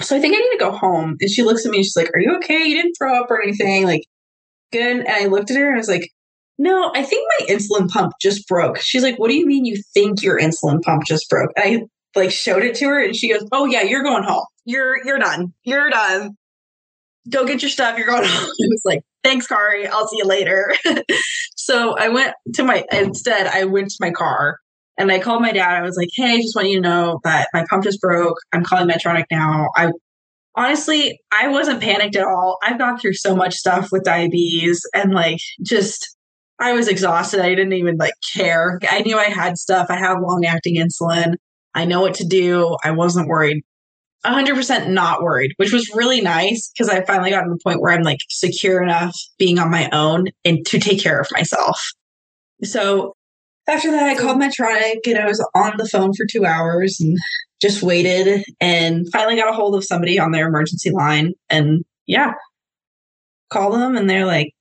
"So 0.01 0.17
I 0.17 0.21
think 0.21 0.35
I 0.35 0.39
need 0.39 0.53
to 0.53 0.59
go 0.59 0.73
home." 0.73 1.17
And 1.21 1.31
she 1.31 1.43
looks 1.43 1.65
at 1.67 1.73
me 1.73 1.79
and 1.79 1.85
she's 1.85 1.97
like, 1.97 2.11
"Are 2.15 2.21
you 2.21 2.37
okay? 2.37 2.65
You 2.65 2.77
didn't 2.77 2.95
throw 2.99 3.21
up 3.21 3.31
or 3.31 3.43
anything? 3.43 3.85
Like, 3.85 4.03
good?" 4.73 4.99
And 5.01 5.09
I 5.09 5.27
looked 5.27 5.51
at 5.51 5.57
her 5.57 5.67
and 5.67 5.77
I 5.77 5.79
was 5.79 5.89
like, 5.89 6.09
"No, 6.59 6.93
I 6.95 7.03
think 7.03 7.27
my 7.41 7.47
insulin 7.47 7.89
pump 7.89 8.13
just 8.21 8.47
broke." 8.49 8.79
She's 8.79 9.03
like, 9.03 9.19
"What 9.19 9.29
do 9.29 9.35
you 9.35 9.47
mean 9.47 9.65
you 9.65 9.83
think 9.95 10.23
your 10.23 10.39
insulin 10.39 10.83
pump 10.83 11.05
just 11.05 11.29
broke?" 11.29 11.51
And 11.57 11.65
I 11.65 12.21
like 12.21 12.31
showed 12.31 12.63
it 12.63 12.75
to 12.77 12.87
her 12.87 13.03
and 13.03 13.17
she 13.17 13.33
goes, 13.33 13.47
"Oh 13.53 13.67
yeah, 13.67 13.83
you're 13.83 14.03
going 14.03 14.25
home. 14.25 14.45
You're 14.65 15.05
you're 15.05 15.19
done. 15.19 15.53
You're 15.65 15.91
done." 15.91 16.37
Go 17.31 17.45
get 17.47 17.63
your 17.63 17.71
stuff. 17.71 17.97
You're 17.97 18.07
going 18.07 18.25
home. 18.27 18.45
I 18.45 18.69
was 18.69 18.83
like, 18.85 19.01
thanks, 19.23 19.47
Kari. 19.47 19.87
I'll 19.87 20.07
see 20.07 20.19
you 20.19 20.25
later. 20.25 20.75
so 21.57 21.97
I 21.97 22.09
went 22.09 22.35
to 22.55 22.65
my, 22.65 22.85
instead, 22.93 23.47
I 23.47 23.65
went 23.65 23.89
to 23.89 23.97
my 24.01 24.11
car 24.11 24.59
and 24.99 25.11
I 25.11 25.19
called 25.19 25.43
my 25.43 25.53
dad. 25.53 25.77
I 25.77 25.83
was 25.83 25.97
like, 25.97 26.09
hey, 26.15 26.35
I 26.35 26.41
just 26.41 26.55
want 26.55 26.69
you 26.69 26.77
to 26.77 26.89
know 26.89 27.21
that 27.25 27.49
my 27.55 27.65
pump 27.69 27.85
just 27.85 28.01
broke. 28.01 28.37
I'm 28.53 28.65
calling 28.65 28.89
Medtronic 28.89 29.25
now. 29.31 29.69
I 29.77 29.91
honestly, 30.55 31.19
I 31.33 31.49
wasn't 31.49 31.81
panicked 31.81 32.17
at 32.17 32.27
all. 32.27 32.59
I've 32.63 32.79
gone 32.79 32.99
through 32.99 33.15
so 33.15 33.35
much 33.35 33.55
stuff 33.55 33.89
with 33.91 34.05
diabetes 34.05 34.83
and 34.95 35.13
like 35.13 35.39
just, 35.65 36.17
I 36.59 36.73
was 36.75 36.89
exhausted. 36.89 37.41
I 37.41 37.49
didn't 37.55 37.73
even 37.73 37.97
like 37.97 38.13
care. 38.35 38.79
I 38.89 39.01
knew 39.01 39.19
I 39.19 39.25
had 39.25 39.57
stuff. 39.57 39.87
I 39.89 39.97
have 39.97 40.19
long 40.21 40.45
acting 40.45 40.77
insulin. 40.77 41.35
I 41.75 41.87
know 41.87 42.03
what 42.03 42.15
to 42.15 42.27
do. 42.27 42.77
I 42.85 42.91
wasn't 42.91 43.29
worried 43.29 43.65
100% 44.25 44.89
not 44.89 45.23
worried, 45.23 45.53
which 45.57 45.73
was 45.73 45.91
really 45.95 46.21
nice 46.21 46.71
because 46.71 46.89
I 46.89 47.05
finally 47.05 47.31
got 47.31 47.43
to 47.43 47.51
the 47.51 47.59
point 47.63 47.81
where 47.81 47.93
I'm 47.93 48.03
like 48.03 48.21
secure 48.29 48.83
enough 48.83 49.15
being 49.39 49.59
on 49.59 49.71
my 49.71 49.89
own 49.91 50.27
and 50.45 50.65
to 50.67 50.79
take 50.79 51.03
care 51.03 51.21
of 51.21 51.29
myself. 51.33 51.81
So 52.63 53.15
after 53.69 53.91
that, 53.91 54.09
I 54.09 54.15
called 54.15 54.41
Medtronic 54.41 55.07
and 55.07 55.19
I 55.19 55.27
was 55.27 55.45
on 55.55 55.73
the 55.77 55.89
phone 55.89 56.13
for 56.15 56.27
two 56.31 56.45
hours 56.45 56.99
and 57.01 57.17
just 57.61 57.83
waited 57.83 58.45
and 58.61 59.07
finally 59.13 59.37
got 59.37 59.49
a 59.49 59.53
hold 59.53 59.75
of 59.75 59.85
somebody 59.85 60.19
on 60.19 60.31
their 60.31 60.49
emergency 60.49 60.91
line. 60.91 61.33
And 61.51 61.85
yeah, 62.07 62.33
call 63.51 63.73
them 63.73 63.97
and 63.97 64.09
they're 64.09 64.27
like, 64.27 64.53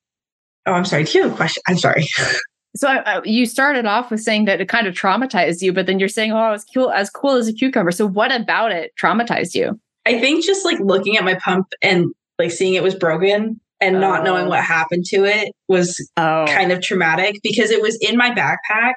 Oh, 0.65 0.73
I'm 0.73 0.85
sorry. 0.85 1.05
Do 1.05 1.17
you 1.17 1.23
have 1.23 1.33
a 1.33 1.35
question? 1.35 1.63
I'm 1.67 1.77
sorry. 1.77 2.05
So 2.75 2.87
uh, 2.87 3.21
you 3.25 3.45
started 3.45 3.85
off 3.85 4.11
with 4.11 4.21
saying 4.21 4.45
that 4.45 4.61
it 4.61 4.69
kind 4.69 4.87
of 4.87 4.93
traumatized 4.93 5.61
you, 5.61 5.73
but 5.73 5.87
then 5.87 5.99
you're 5.99 6.09
saying, 6.09 6.31
"Oh, 6.31 6.53
it's 6.53 6.63
cool, 6.63 6.91
as 6.91 7.09
cool 7.09 7.35
as 7.35 7.47
a 7.47 7.53
cucumber." 7.53 7.91
So 7.91 8.07
what 8.07 8.31
about 8.31 8.71
it 8.71 8.91
traumatized 9.01 9.55
you? 9.55 9.79
I 10.05 10.19
think 10.19 10.43
just 10.43 10.65
like 10.65 10.79
looking 10.79 11.17
at 11.17 11.23
my 11.23 11.35
pump 11.35 11.67
and 11.81 12.07
like 12.39 12.51
seeing 12.51 12.73
it 12.73 12.83
was 12.83 12.95
broken 12.95 13.59
and 13.81 13.95
oh. 13.97 13.99
not 13.99 14.23
knowing 14.23 14.47
what 14.47 14.63
happened 14.63 15.05
to 15.05 15.25
it 15.25 15.53
was 15.67 16.09
oh. 16.17 16.45
kind 16.47 16.71
of 16.71 16.81
traumatic 16.81 17.39
because 17.43 17.71
it 17.71 17.81
was 17.81 17.97
in 18.01 18.17
my 18.17 18.31
backpack. 18.31 18.93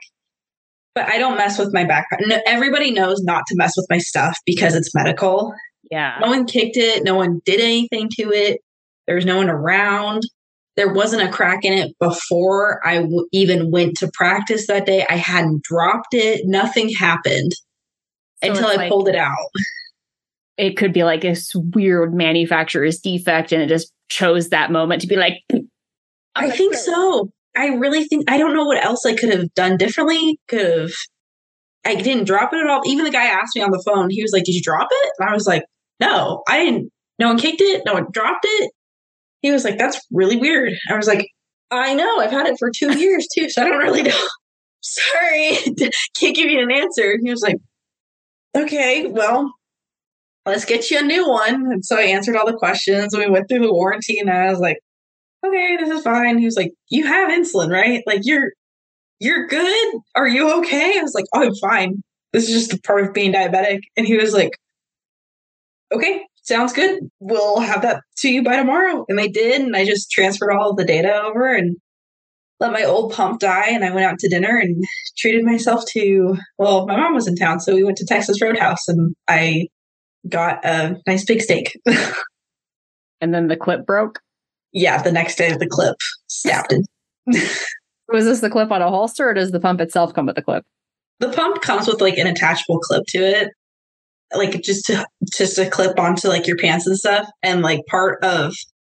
But 0.94 1.08
I 1.08 1.18
don't 1.18 1.36
mess 1.36 1.58
with 1.58 1.74
my 1.74 1.84
backpack. 1.84 2.20
No, 2.20 2.38
everybody 2.46 2.92
knows 2.92 3.20
not 3.22 3.42
to 3.48 3.56
mess 3.56 3.72
with 3.76 3.86
my 3.90 3.98
stuff 3.98 4.38
because 4.46 4.76
it's 4.76 4.94
medical. 4.94 5.52
Yeah. 5.90 6.18
No 6.20 6.28
one 6.28 6.46
kicked 6.46 6.76
it. 6.76 7.02
No 7.02 7.16
one 7.16 7.40
did 7.44 7.60
anything 7.60 8.08
to 8.20 8.30
it. 8.30 8.60
There 9.06 9.16
was 9.16 9.26
no 9.26 9.36
one 9.36 9.50
around 9.50 10.22
there 10.76 10.92
wasn't 10.92 11.22
a 11.22 11.30
crack 11.30 11.64
in 11.64 11.72
it 11.72 11.96
before 11.98 12.80
I 12.84 12.96
w- 12.96 13.28
even 13.32 13.70
went 13.70 13.96
to 13.98 14.10
practice 14.12 14.66
that 14.66 14.86
day. 14.86 15.06
I 15.08 15.16
hadn't 15.16 15.62
dropped 15.62 16.14
it. 16.14 16.42
Nothing 16.44 16.88
happened 16.92 17.52
so 18.42 18.50
until 18.50 18.66
I 18.66 18.74
like, 18.74 18.90
pulled 18.90 19.08
it 19.08 19.16
out. 19.16 19.36
It 20.56 20.76
could 20.76 20.92
be 20.92 21.02
like 21.02 21.24
a 21.24 21.34
weird 21.56 22.14
manufacturer's 22.14 23.00
defect 23.00 23.50
and 23.50 23.60
it 23.60 23.66
just 23.66 23.92
chose 24.08 24.50
that 24.50 24.70
moment 24.70 25.00
to 25.00 25.08
be 25.08 25.16
like, 25.16 25.38
I 26.36 26.48
think 26.48 26.74
so. 26.74 27.32
I 27.56 27.70
really 27.70 28.04
think, 28.04 28.30
I 28.30 28.38
don't 28.38 28.54
know 28.54 28.64
what 28.64 28.80
else 28.80 29.04
I 29.04 29.16
could 29.16 29.30
have 29.30 29.52
done 29.54 29.76
differently. 29.78 30.38
Could 30.46 30.64
have, 30.64 30.90
I 31.84 31.96
didn't 31.96 32.26
drop 32.26 32.54
it 32.54 32.60
at 32.60 32.70
all. 32.70 32.82
Even 32.86 33.04
the 33.04 33.10
guy 33.10 33.24
asked 33.24 33.56
me 33.56 33.62
on 33.62 33.72
the 33.72 33.82
phone, 33.84 34.10
he 34.10 34.22
was 34.22 34.30
like, 34.32 34.44
Did 34.44 34.54
you 34.54 34.62
drop 34.62 34.86
it? 34.88 35.12
And 35.18 35.28
I 35.28 35.34
was 35.34 35.44
like, 35.44 35.64
No, 35.98 36.44
I 36.46 36.64
didn't. 36.64 36.92
No 37.18 37.26
one 37.26 37.38
kicked 37.38 37.60
it. 37.60 37.82
No 37.84 37.94
one 37.94 38.06
dropped 38.12 38.44
it 38.48 38.70
he 39.44 39.50
was 39.50 39.62
like, 39.62 39.76
that's 39.76 40.00
really 40.10 40.36
weird. 40.36 40.72
I 40.88 40.96
was 40.96 41.06
like, 41.06 41.28
I 41.70 41.92
know, 41.92 42.18
I've 42.18 42.30
had 42.30 42.46
it 42.46 42.56
for 42.58 42.70
two 42.74 42.98
years 42.98 43.28
too, 43.36 43.50
so 43.50 43.60
I 43.60 43.68
don't 43.68 43.76
really 43.76 44.02
know. 44.02 44.28
Sorry, 44.80 45.58
can't 46.18 46.34
give 46.34 46.50
you 46.50 46.62
an 46.62 46.72
answer. 46.72 47.18
He 47.22 47.30
was 47.30 47.42
like, 47.42 47.58
okay, 48.56 49.06
well, 49.06 49.52
let's 50.46 50.64
get 50.64 50.90
you 50.90 50.98
a 50.98 51.02
new 51.02 51.28
one. 51.28 51.72
And 51.72 51.84
so 51.84 51.98
I 51.98 52.04
answered 52.04 52.36
all 52.36 52.46
the 52.46 52.56
questions 52.56 53.12
and 53.12 53.22
we 53.22 53.30
went 53.30 53.46
through 53.46 53.66
the 53.66 53.72
warranty 53.72 54.18
and 54.18 54.30
I 54.30 54.50
was 54.50 54.60
like, 54.60 54.78
okay, 55.46 55.76
this 55.78 55.90
is 55.90 56.02
fine. 56.02 56.38
He 56.38 56.46
was 56.46 56.56
like, 56.56 56.72
you 56.88 57.06
have 57.06 57.30
insulin, 57.30 57.70
right? 57.70 58.02
Like 58.06 58.20
you're, 58.22 58.52
you're 59.20 59.46
good. 59.46 59.94
Are 60.14 60.26
you 60.26 60.58
okay? 60.60 60.98
I 60.98 61.02
was 61.02 61.12
like, 61.14 61.26
oh, 61.34 61.42
I'm 61.42 61.54
fine. 61.56 62.02
This 62.32 62.48
is 62.48 62.54
just 62.54 62.72
a 62.72 62.80
part 62.80 63.04
of 63.04 63.12
being 63.12 63.34
diabetic. 63.34 63.80
And 63.94 64.06
he 64.06 64.16
was 64.16 64.32
like, 64.32 64.52
okay, 65.92 66.24
sounds 66.44 66.72
good. 66.72 67.00
We'll 67.20 67.60
have 67.60 67.82
that 67.82 68.02
to 68.18 68.28
you 68.28 68.42
by 68.42 68.56
tomorrow. 68.56 69.04
And 69.08 69.18
they 69.18 69.28
did. 69.28 69.60
And 69.60 69.74
I 69.76 69.84
just 69.84 70.10
transferred 70.10 70.52
all 70.52 70.70
of 70.70 70.76
the 70.76 70.84
data 70.84 71.12
over 71.12 71.52
and 71.52 71.76
let 72.60 72.72
my 72.72 72.84
old 72.84 73.12
pump 73.12 73.40
die. 73.40 73.70
And 73.70 73.84
I 73.84 73.92
went 73.92 74.06
out 74.06 74.18
to 74.20 74.28
dinner 74.28 74.56
and 74.56 74.82
treated 75.18 75.44
myself 75.44 75.84
to, 75.92 76.36
well, 76.58 76.86
my 76.86 76.96
mom 76.96 77.14
was 77.14 77.26
in 77.26 77.36
town. 77.36 77.60
So 77.60 77.74
we 77.74 77.82
went 77.82 77.96
to 77.98 78.06
Texas 78.06 78.40
Roadhouse 78.40 78.86
and 78.86 79.14
I 79.28 79.68
got 80.28 80.64
a 80.64 80.96
nice 81.06 81.24
big 81.24 81.42
steak. 81.42 81.78
and 83.20 83.34
then 83.34 83.48
the 83.48 83.56
clip 83.56 83.84
broke? 83.84 84.20
Yeah, 84.72 85.02
the 85.02 85.12
next 85.12 85.36
day 85.36 85.52
the 85.52 85.68
clip 85.68 85.96
snapped 86.28 86.74
was 88.08 88.24
this 88.24 88.40
the 88.40 88.50
clip 88.50 88.70
on 88.70 88.82
a 88.82 88.88
holster 88.88 89.28
or 89.28 89.34
does 89.34 89.50
the 89.50 89.60
pump 89.60 89.80
itself 89.80 90.14
come 90.14 90.26
with 90.26 90.36
the 90.36 90.42
clip? 90.42 90.64
The 91.20 91.30
pump 91.30 91.62
comes 91.62 91.86
with 91.86 92.00
like 92.00 92.18
an 92.18 92.26
attachable 92.26 92.80
clip 92.80 93.04
to 93.08 93.18
it 93.18 93.50
like 94.36 94.62
just 94.62 94.86
to 94.86 95.06
just 95.32 95.56
to 95.56 95.68
clip 95.68 95.98
onto 95.98 96.28
like 96.28 96.46
your 96.46 96.56
pants 96.56 96.86
and 96.86 96.96
stuff 96.96 97.28
and 97.42 97.62
like 97.62 97.80
part 97.86 98.22
of 98.22 98.54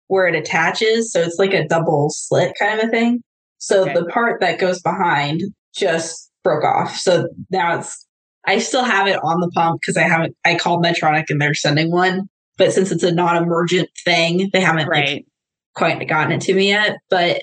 where 0.08 0.26
it 0.26 0.34
attaches. 0.34 1.12
So 1.12 1.20
it's 1.20 1.38
like 1.38 1.52
a 1.52 1.66
double 1.66 2.08
slit 2.10 2.54
kind 2.58 2.80
of 2.80 2.88
a 2.88 2.90
thing. 2.90 3.22
So 3.58 3.82
okay. 3.82 3.94
the 3.94 4.06
part 4.06 4.40
that 4.40 4.58
goes 4.58 4.80
behind 4.80 5.42
just 5.74 6.30
broke 6.42 6.64
off. 6.64 6.96
So 6.96 7.28
now 7.50 7.78
it's 7.78 8.04
i 8.46 8.58
still 8.58 8.84
have 8.84 9.06
it 9.06 9.18
on 9.22 9.40
the 9.40 9.50
pump 9.50 9.80
because 9.80 9.96
i 9.96 10.02
haven't 10.02 10.34
i 10.44 10.54
called 10.54 10.82
medtronic 10.82 11.24
and 11.28 11.40
they're 11.40 11.54
sending 11.54 11.90
one. 11.90 12.28
But 12.56 12.72
since 12.72 12.90
it's 12.90 13.04
a 13.04 13.12
non-emergent 13.12 13.88
thing 14.04 14.50
they 14.52 14.60
haven't 14.60 14.88
right. 14.88 15.08
like 15.08 15.26
quite 15.74 16.08
gotten 16.08 16.32
it 16.32 16.40
to 16.42 16.54
me 16.54 16.68
yet. 16.68 16.96
But 17.10 17.42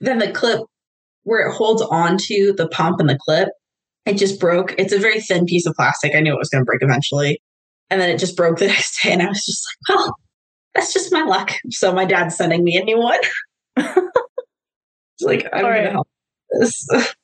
then 0.00 0.18
the 0.18 0.30
clip 0.30 0.60
where 1.24 1.48
it 1.48 1.54
holds 1.54 1.82
onto 1.82 2.52
the 2.54 2.68
pump 2.68 3.00
and 3.00 3.08
the 3.08 3.18
clip 3.18 3.48
it 4.06 4.18
just 4.18 4.40
broke. 4.40 4.74
It's 4.78 4.92
a 4.92 4.98
very 4.98 5.20
thin 5.20 5.46
piece 5.46 5.66
of 5.66 5.74
plastic. 5.74 6.14
I 6.14 6.20
knew 6.20 6.34
it 6.34 6.38
was 6.38 6.48
going 6.48 6.62
to 6.62 6.66
break 6.66 6.82
eventually. 6.82 7.40
And 7.90 8.00
then 8.00 8.10
it 8.10 8.18
just 8.18 8.36
broke 8.36 8.58
the 8.58 8.66
next 8.68 9.02
day. 9.02 9.12
And 9.12 9.22
I 9.22 9.28
was 9.28 9.44
just 9.44 9.64
like, 9.88 9.98
well, 9.98 10.16
that's 10.74 10.92
just 10.92 11.12
my 11.12 11.22
luck. 11.22 11.52
So 11.70 11.92
my 11.92 12.04
dad's 12.04 12.36
sending 12.36 12.64
me 12.64 12.76
a 12.76 12.84
new 12.84 12.98
one. 12.98 13.20
it's 13.76 15.22
like, 15.22 15.46
I'm 15.52 15.62
going 15.62 15.84
to 15.84 15.90
help 15.90 16.08
this. 16.58 16.86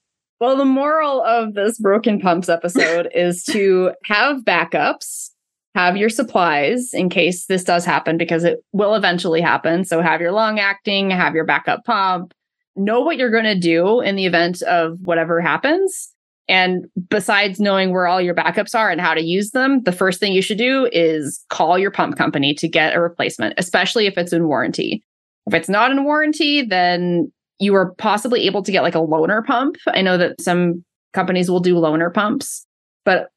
Well, 0.41 0.57
the 0.57 0.65
moral 0.65 1.21
of 1.21 1.55
this 1.55 1.81
broken 1.81 2.21
pumps 2.21 2.49
episode 2.49 3.09
is 3.13 3.43
to 3.51 3.91
have 4.05 4.45
backups, 4.45 5.31
have 5.75 5.97
your 5.97 6.09
supplies 6.09 6.91
in 6.93 7.09
case 7.09 7.47
this 7.47 7.65
does 7.65 7.85
happen 7.85 8.17
because 8.17 8.45
it 8.45 8.61
will 8.73 8.95
eventually 8.95 9.41
happen. 9.41 9.85
So 9.85 10.01
have 10.01 10.21
your 10.21 10.31
long 10.31 10.61
acting, 10.61 11.11
have 11.11 11.35
your 11.35 11.45
backup 11.45 11.85
pump, 11.85 12.33
know 12.77 13.01
what 13.01 13.17
you're 13.17 13.33
going 13.33 13.45
to 13.47 13.59
do 13.59 14.01
in 14.01 14.15
the 14.15 14.27
event 14.27 14.63
of 14.63 14.99
whatever 15.03 15.41
happens. 15.41 16.15
And 16.49 16.87
besides 17.11 17.61
knowing 17.61 17.93
where 17.93 18.07
all 18.07 18.21
your 18.21 18.35
backups 18.35 18.75
are 18.75 18.91
and 18.91 19.01
how 19.01 19.13
to 19.13 19.23
use 19.23 19.51
them, 19.51 19.83
the 19.83 19.93
first 19.93 20.19
thing 20.19 20.33
you 20.33 20.41
should 20.41 20.59
do 20.59 20.89
is 20.93 21.45
call 21.51 21.79
your 21.79 21.91
pump 21.91 22.17
company 22.17 22.55
to 22.55 22.69
get 22.69 22.97
a 22.97 23.01
replacement, 23.01 23.55
especially 23.59 24.07
if 24.07 24.17
it's 24.17 24.33
in 24.33 24.49
warranty. 24.49 25.03
If 25.47 25.55
it's 25.55 25.69
not 25.69 25.91
in 25.91 26.05
warranty, 26.05 26.63
then 26.63 27.31
you 27.59 27.75
are 27.75 27.95
possibly 27.97 28.47
able 28.47 28.63
to 28.63 28.73
get 28.73 28.83
like 28.83 28.95
a 28.95 28.99
loaner 28.99 29.45
pump. 29.45 29.77
I 29.89 30.01
know 30.01 30.17
that 30.17 30.41
some 30.41 30.85
companies 31.13 31.51
will 31.51 31.61
do 31.61 31.75
loaner 31.75 32.13
pumps, 32.13 32.67
but 33.05 33.29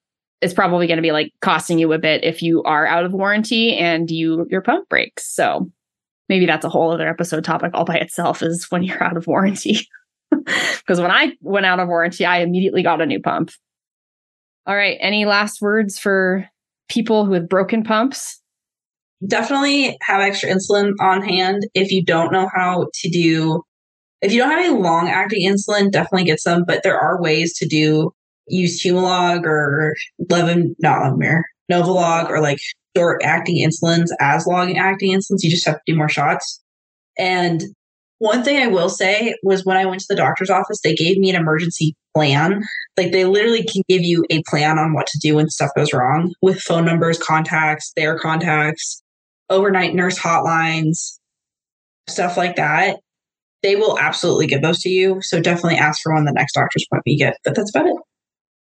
it's 0.41 0.53
probably 0.53 0.87
going 0.87 0.97
to 0.97 1.03
be 1.03 1.11
like 1.11 1.31
costing 1.41 1.79
you 1.79 1.91
a 1.93 1.99
bit 1.99 2.23
if 2.23 2.41
you 2.41 2.63
are 2.63 2.85
out 2.85 3.05
of 3.05 3.13
warranty 3.13 3.75
and 3.75 4.09
you 4.09 4.47
your 4.49 4.61
pump 4.61 4.87
breaks. 4.89 5.27
So 5.33 5.69
maybe 6.29 6.45
that's 6.45 6.65
a 6.65 6.69
whole 6.69 6.91
other 6.91 7.07
episode 7.07 7.43
topic 7.43 7.71
all 7.73 7.85
by 7.85 7.97
itself 7.97 8.41
is 8.41 8.69
when 8.69 8.83
you're 8.83 9.03
out 9.03 9.17
of 9.17 9.27
warranty. 9.27 9.87
Because 10.79 10.99
when 10.99 11.11
I 11.11 11.33
went 11.41 11.65
out 11.65 11.79
of 11.79 11.87
warranty, 11.87 12.25
I 12.25 12.39
immediately 12.39 12.83
got 12.83 13.01
a 13.01 13.05
new 13.05 13.21
pump. 13.21 13.51
All 14.65 14.75
right. 14.75 14.97
Any 14.99 15.25
last 15.25 15.61
words 15.61 15.99
for 15.99 16.47
people 16.89 17.27
with 17.27 17.47
broken 17.47 17.83
pumps? 17.83 18.41
Definitely 19.25 19.97
have 20.01 20.21
extra 20.21 20.49
insulin 20.49 20.93
on 20.99 21.21
hand 21.21 21.67
if 21.73 21.91
you 21.91 22.03
don't 22.03 22.31
know 22.33 22.49
how 22.53 22.87
to 22.93 23.09
do. 23.09 23.61
If 24.21 24.33
you 24.33 24.39
don't 24.39 24.49
have 24.49 24.65
any 24.65 24.73
long 24.73 25.07
acting 25.07 25.47
insulin, 25.47 25.91
definitely 25.91 26.25
get 26.25 26.39
some. 26.39 26.63
But 26.65 26.83
there 26.83 26.99
are 26.99 27.21
ways 27.21 27.53
to 27.59 27.67
do 27.67 28.11
use 28.47 28.83
Humalog 28.83 29.45
or 29.45 29.95
Levin, 30.29 30.75
not 30.79 30.99
Levemir, 30.99 31.41
Novolog, 31.71 32.29
or 32.29 32.41
like 32.41 32.59
short 32.95 33.21
acting 33.23 33.65
insulins 33.65 34.09
as 34.19 34.45
long 34.45 34.77
acting 34.77 35.11
insulins. 35.11 35.43
You 35.43 35.51
just 35.51 35.65
have 35.65 35.75
to 35.75 35.81
do 35.87 35.95
more 35.95 36.09
shots. 36.09 36.61
And 37.17 37.63
one 38.21 38.43
thing 38.43 38.61
I 38.61 38.67
will 38.67 38.87
say 38.87 39.33
was 39.41 39.65
when 39.65 39.77
I 39.77 39.85
went 39.87 40.01
to 40.01 40.05
the 40.07 40.15
doctor's 40.15 40.51
office, 40.51 40.79
they 40.83 40.93
gave 40.93 41.17
me 41.17 41.31
an 41.31 41.35
emergency 41.35 41.95
plan. 42.13 42.61
Like 42.95 43.11
they 43.11 43.25
literally 43.25 43.63
can 43.63 43.81
give 43.89 44.03
you 44.03 44.23
a 44.29 44.43
plan 44.43 44.77
on 44.77 44.93
what 44.93 45.07
to 45.07 45.19
do 45.19 45.37
when 45.37 45.49
stuff 45.49 45.71
goes 45.75 45.91
wrong 45.91 46.31
with 46.39 46.61
phone 46.61 46.85
numbers, 46.85 47.17
contacts, 47.17 47.91
their 47.95 48.19
contacts, 48.19 49.01
overnight 49.49 49.95
nurse 49.95 50.19
hotlines, 50.19 51.17
stuff 52.07 52.37
like 52.37 52.57
that. 52.57 52.99
They 53.63 53.75
will 53.75 53.97
absolutely 53.97 54.45
give 54.45 54.61
those 54.61 54.81
to 54.81 54.89
you. 54.89 55.19
So 55.23 55.41
definitely 55.41 55.79
ask 55.79 55.99
for 56.03 56.13
one 56.13 56.25
the 56.25 56.31
next 56.31 56.53
doctor's 56.53 56.85
appointment 56.91 57.17
you 57.17 57.25
get. 57.25 57.37
But 57.43 57.55
that's 57.55 57.71
about 57.75 57.87
it. 57.87 57.97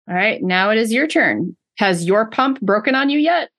All 0.08 0.16
right. 0.16 0.40
Now 0.44 0.70
it 0.70 0.78
is 0.78 0.94
your 0.94 1.08
turn. 1.08 1.58
Has 1.80 2.06
your 2.06 2.30
pump 2.30 2.62
broken 2.62 2.94
on 2.94 3.10
you 3.10 3.18
yet? 3.18 3.50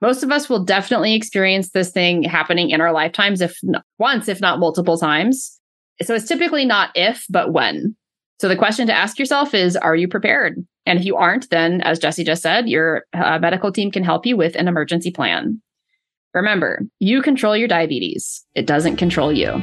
Most 0.00 0.22
of 0.22 0.30
us 0.30 0.48
will 0.48 0.64
definitely 0.64 1.14
experience 1.14 1.70
this 1.70 1.90
thing 1.90 2.22
happening 2.22 2.70
in 2.70 2.80
our 2.80 2.92
lifetimes, 2.92 3.40
if 3.40 3.58
once, 3.98 4.28
if 4.28 4.40
not 4.40 4.58
multiple 4.58 4.96
times. 4.96 5.58
So 6.02 6.14
it's 6.14 6.28
typically 6.28 6.64
not 6.64 6.90
if, 6.94 7.24
but 7.28 7.52
when. 7.52 7.94
So 8.40 8.48
the 8.48 8.56
question 8.56 8.86
to 8.86 8.94
ask 8.94 9.18
yourself 9.18 9.52
is 9.52 9.76
Are 9.76 9.94
you 9.94 10.08
prepared? 10.08 10.56
And 10.86 10.98
if 10.98 11.04
you 11.04 11.16
aren't, 11.16 11.50
then 11.50 11.82
as 11.82 11.98
Jessie 11.98 12.24
just 12.24 12.42
said, 12.42 12.68
your 12.68 13.04
uh, 13.12 13.38
medical 13.38 13.70
team 13.70 13.90
can 13.90 14.02
help 14.02 14.24
you 14.24 14.36
with 14.36 14.56
an 14.56 14.66
emergency 14.66 15.10
plan. 15.10 15.60
Remember, 16.32 16.82
you 17.00 17.20
control 17.20 17.56
your 17.56 17.68
diabetes, 17.68 18.44
it 18.54 18.66
doesn't 18.66 18.96
control 18.96 19.32
you. 19.32 19.62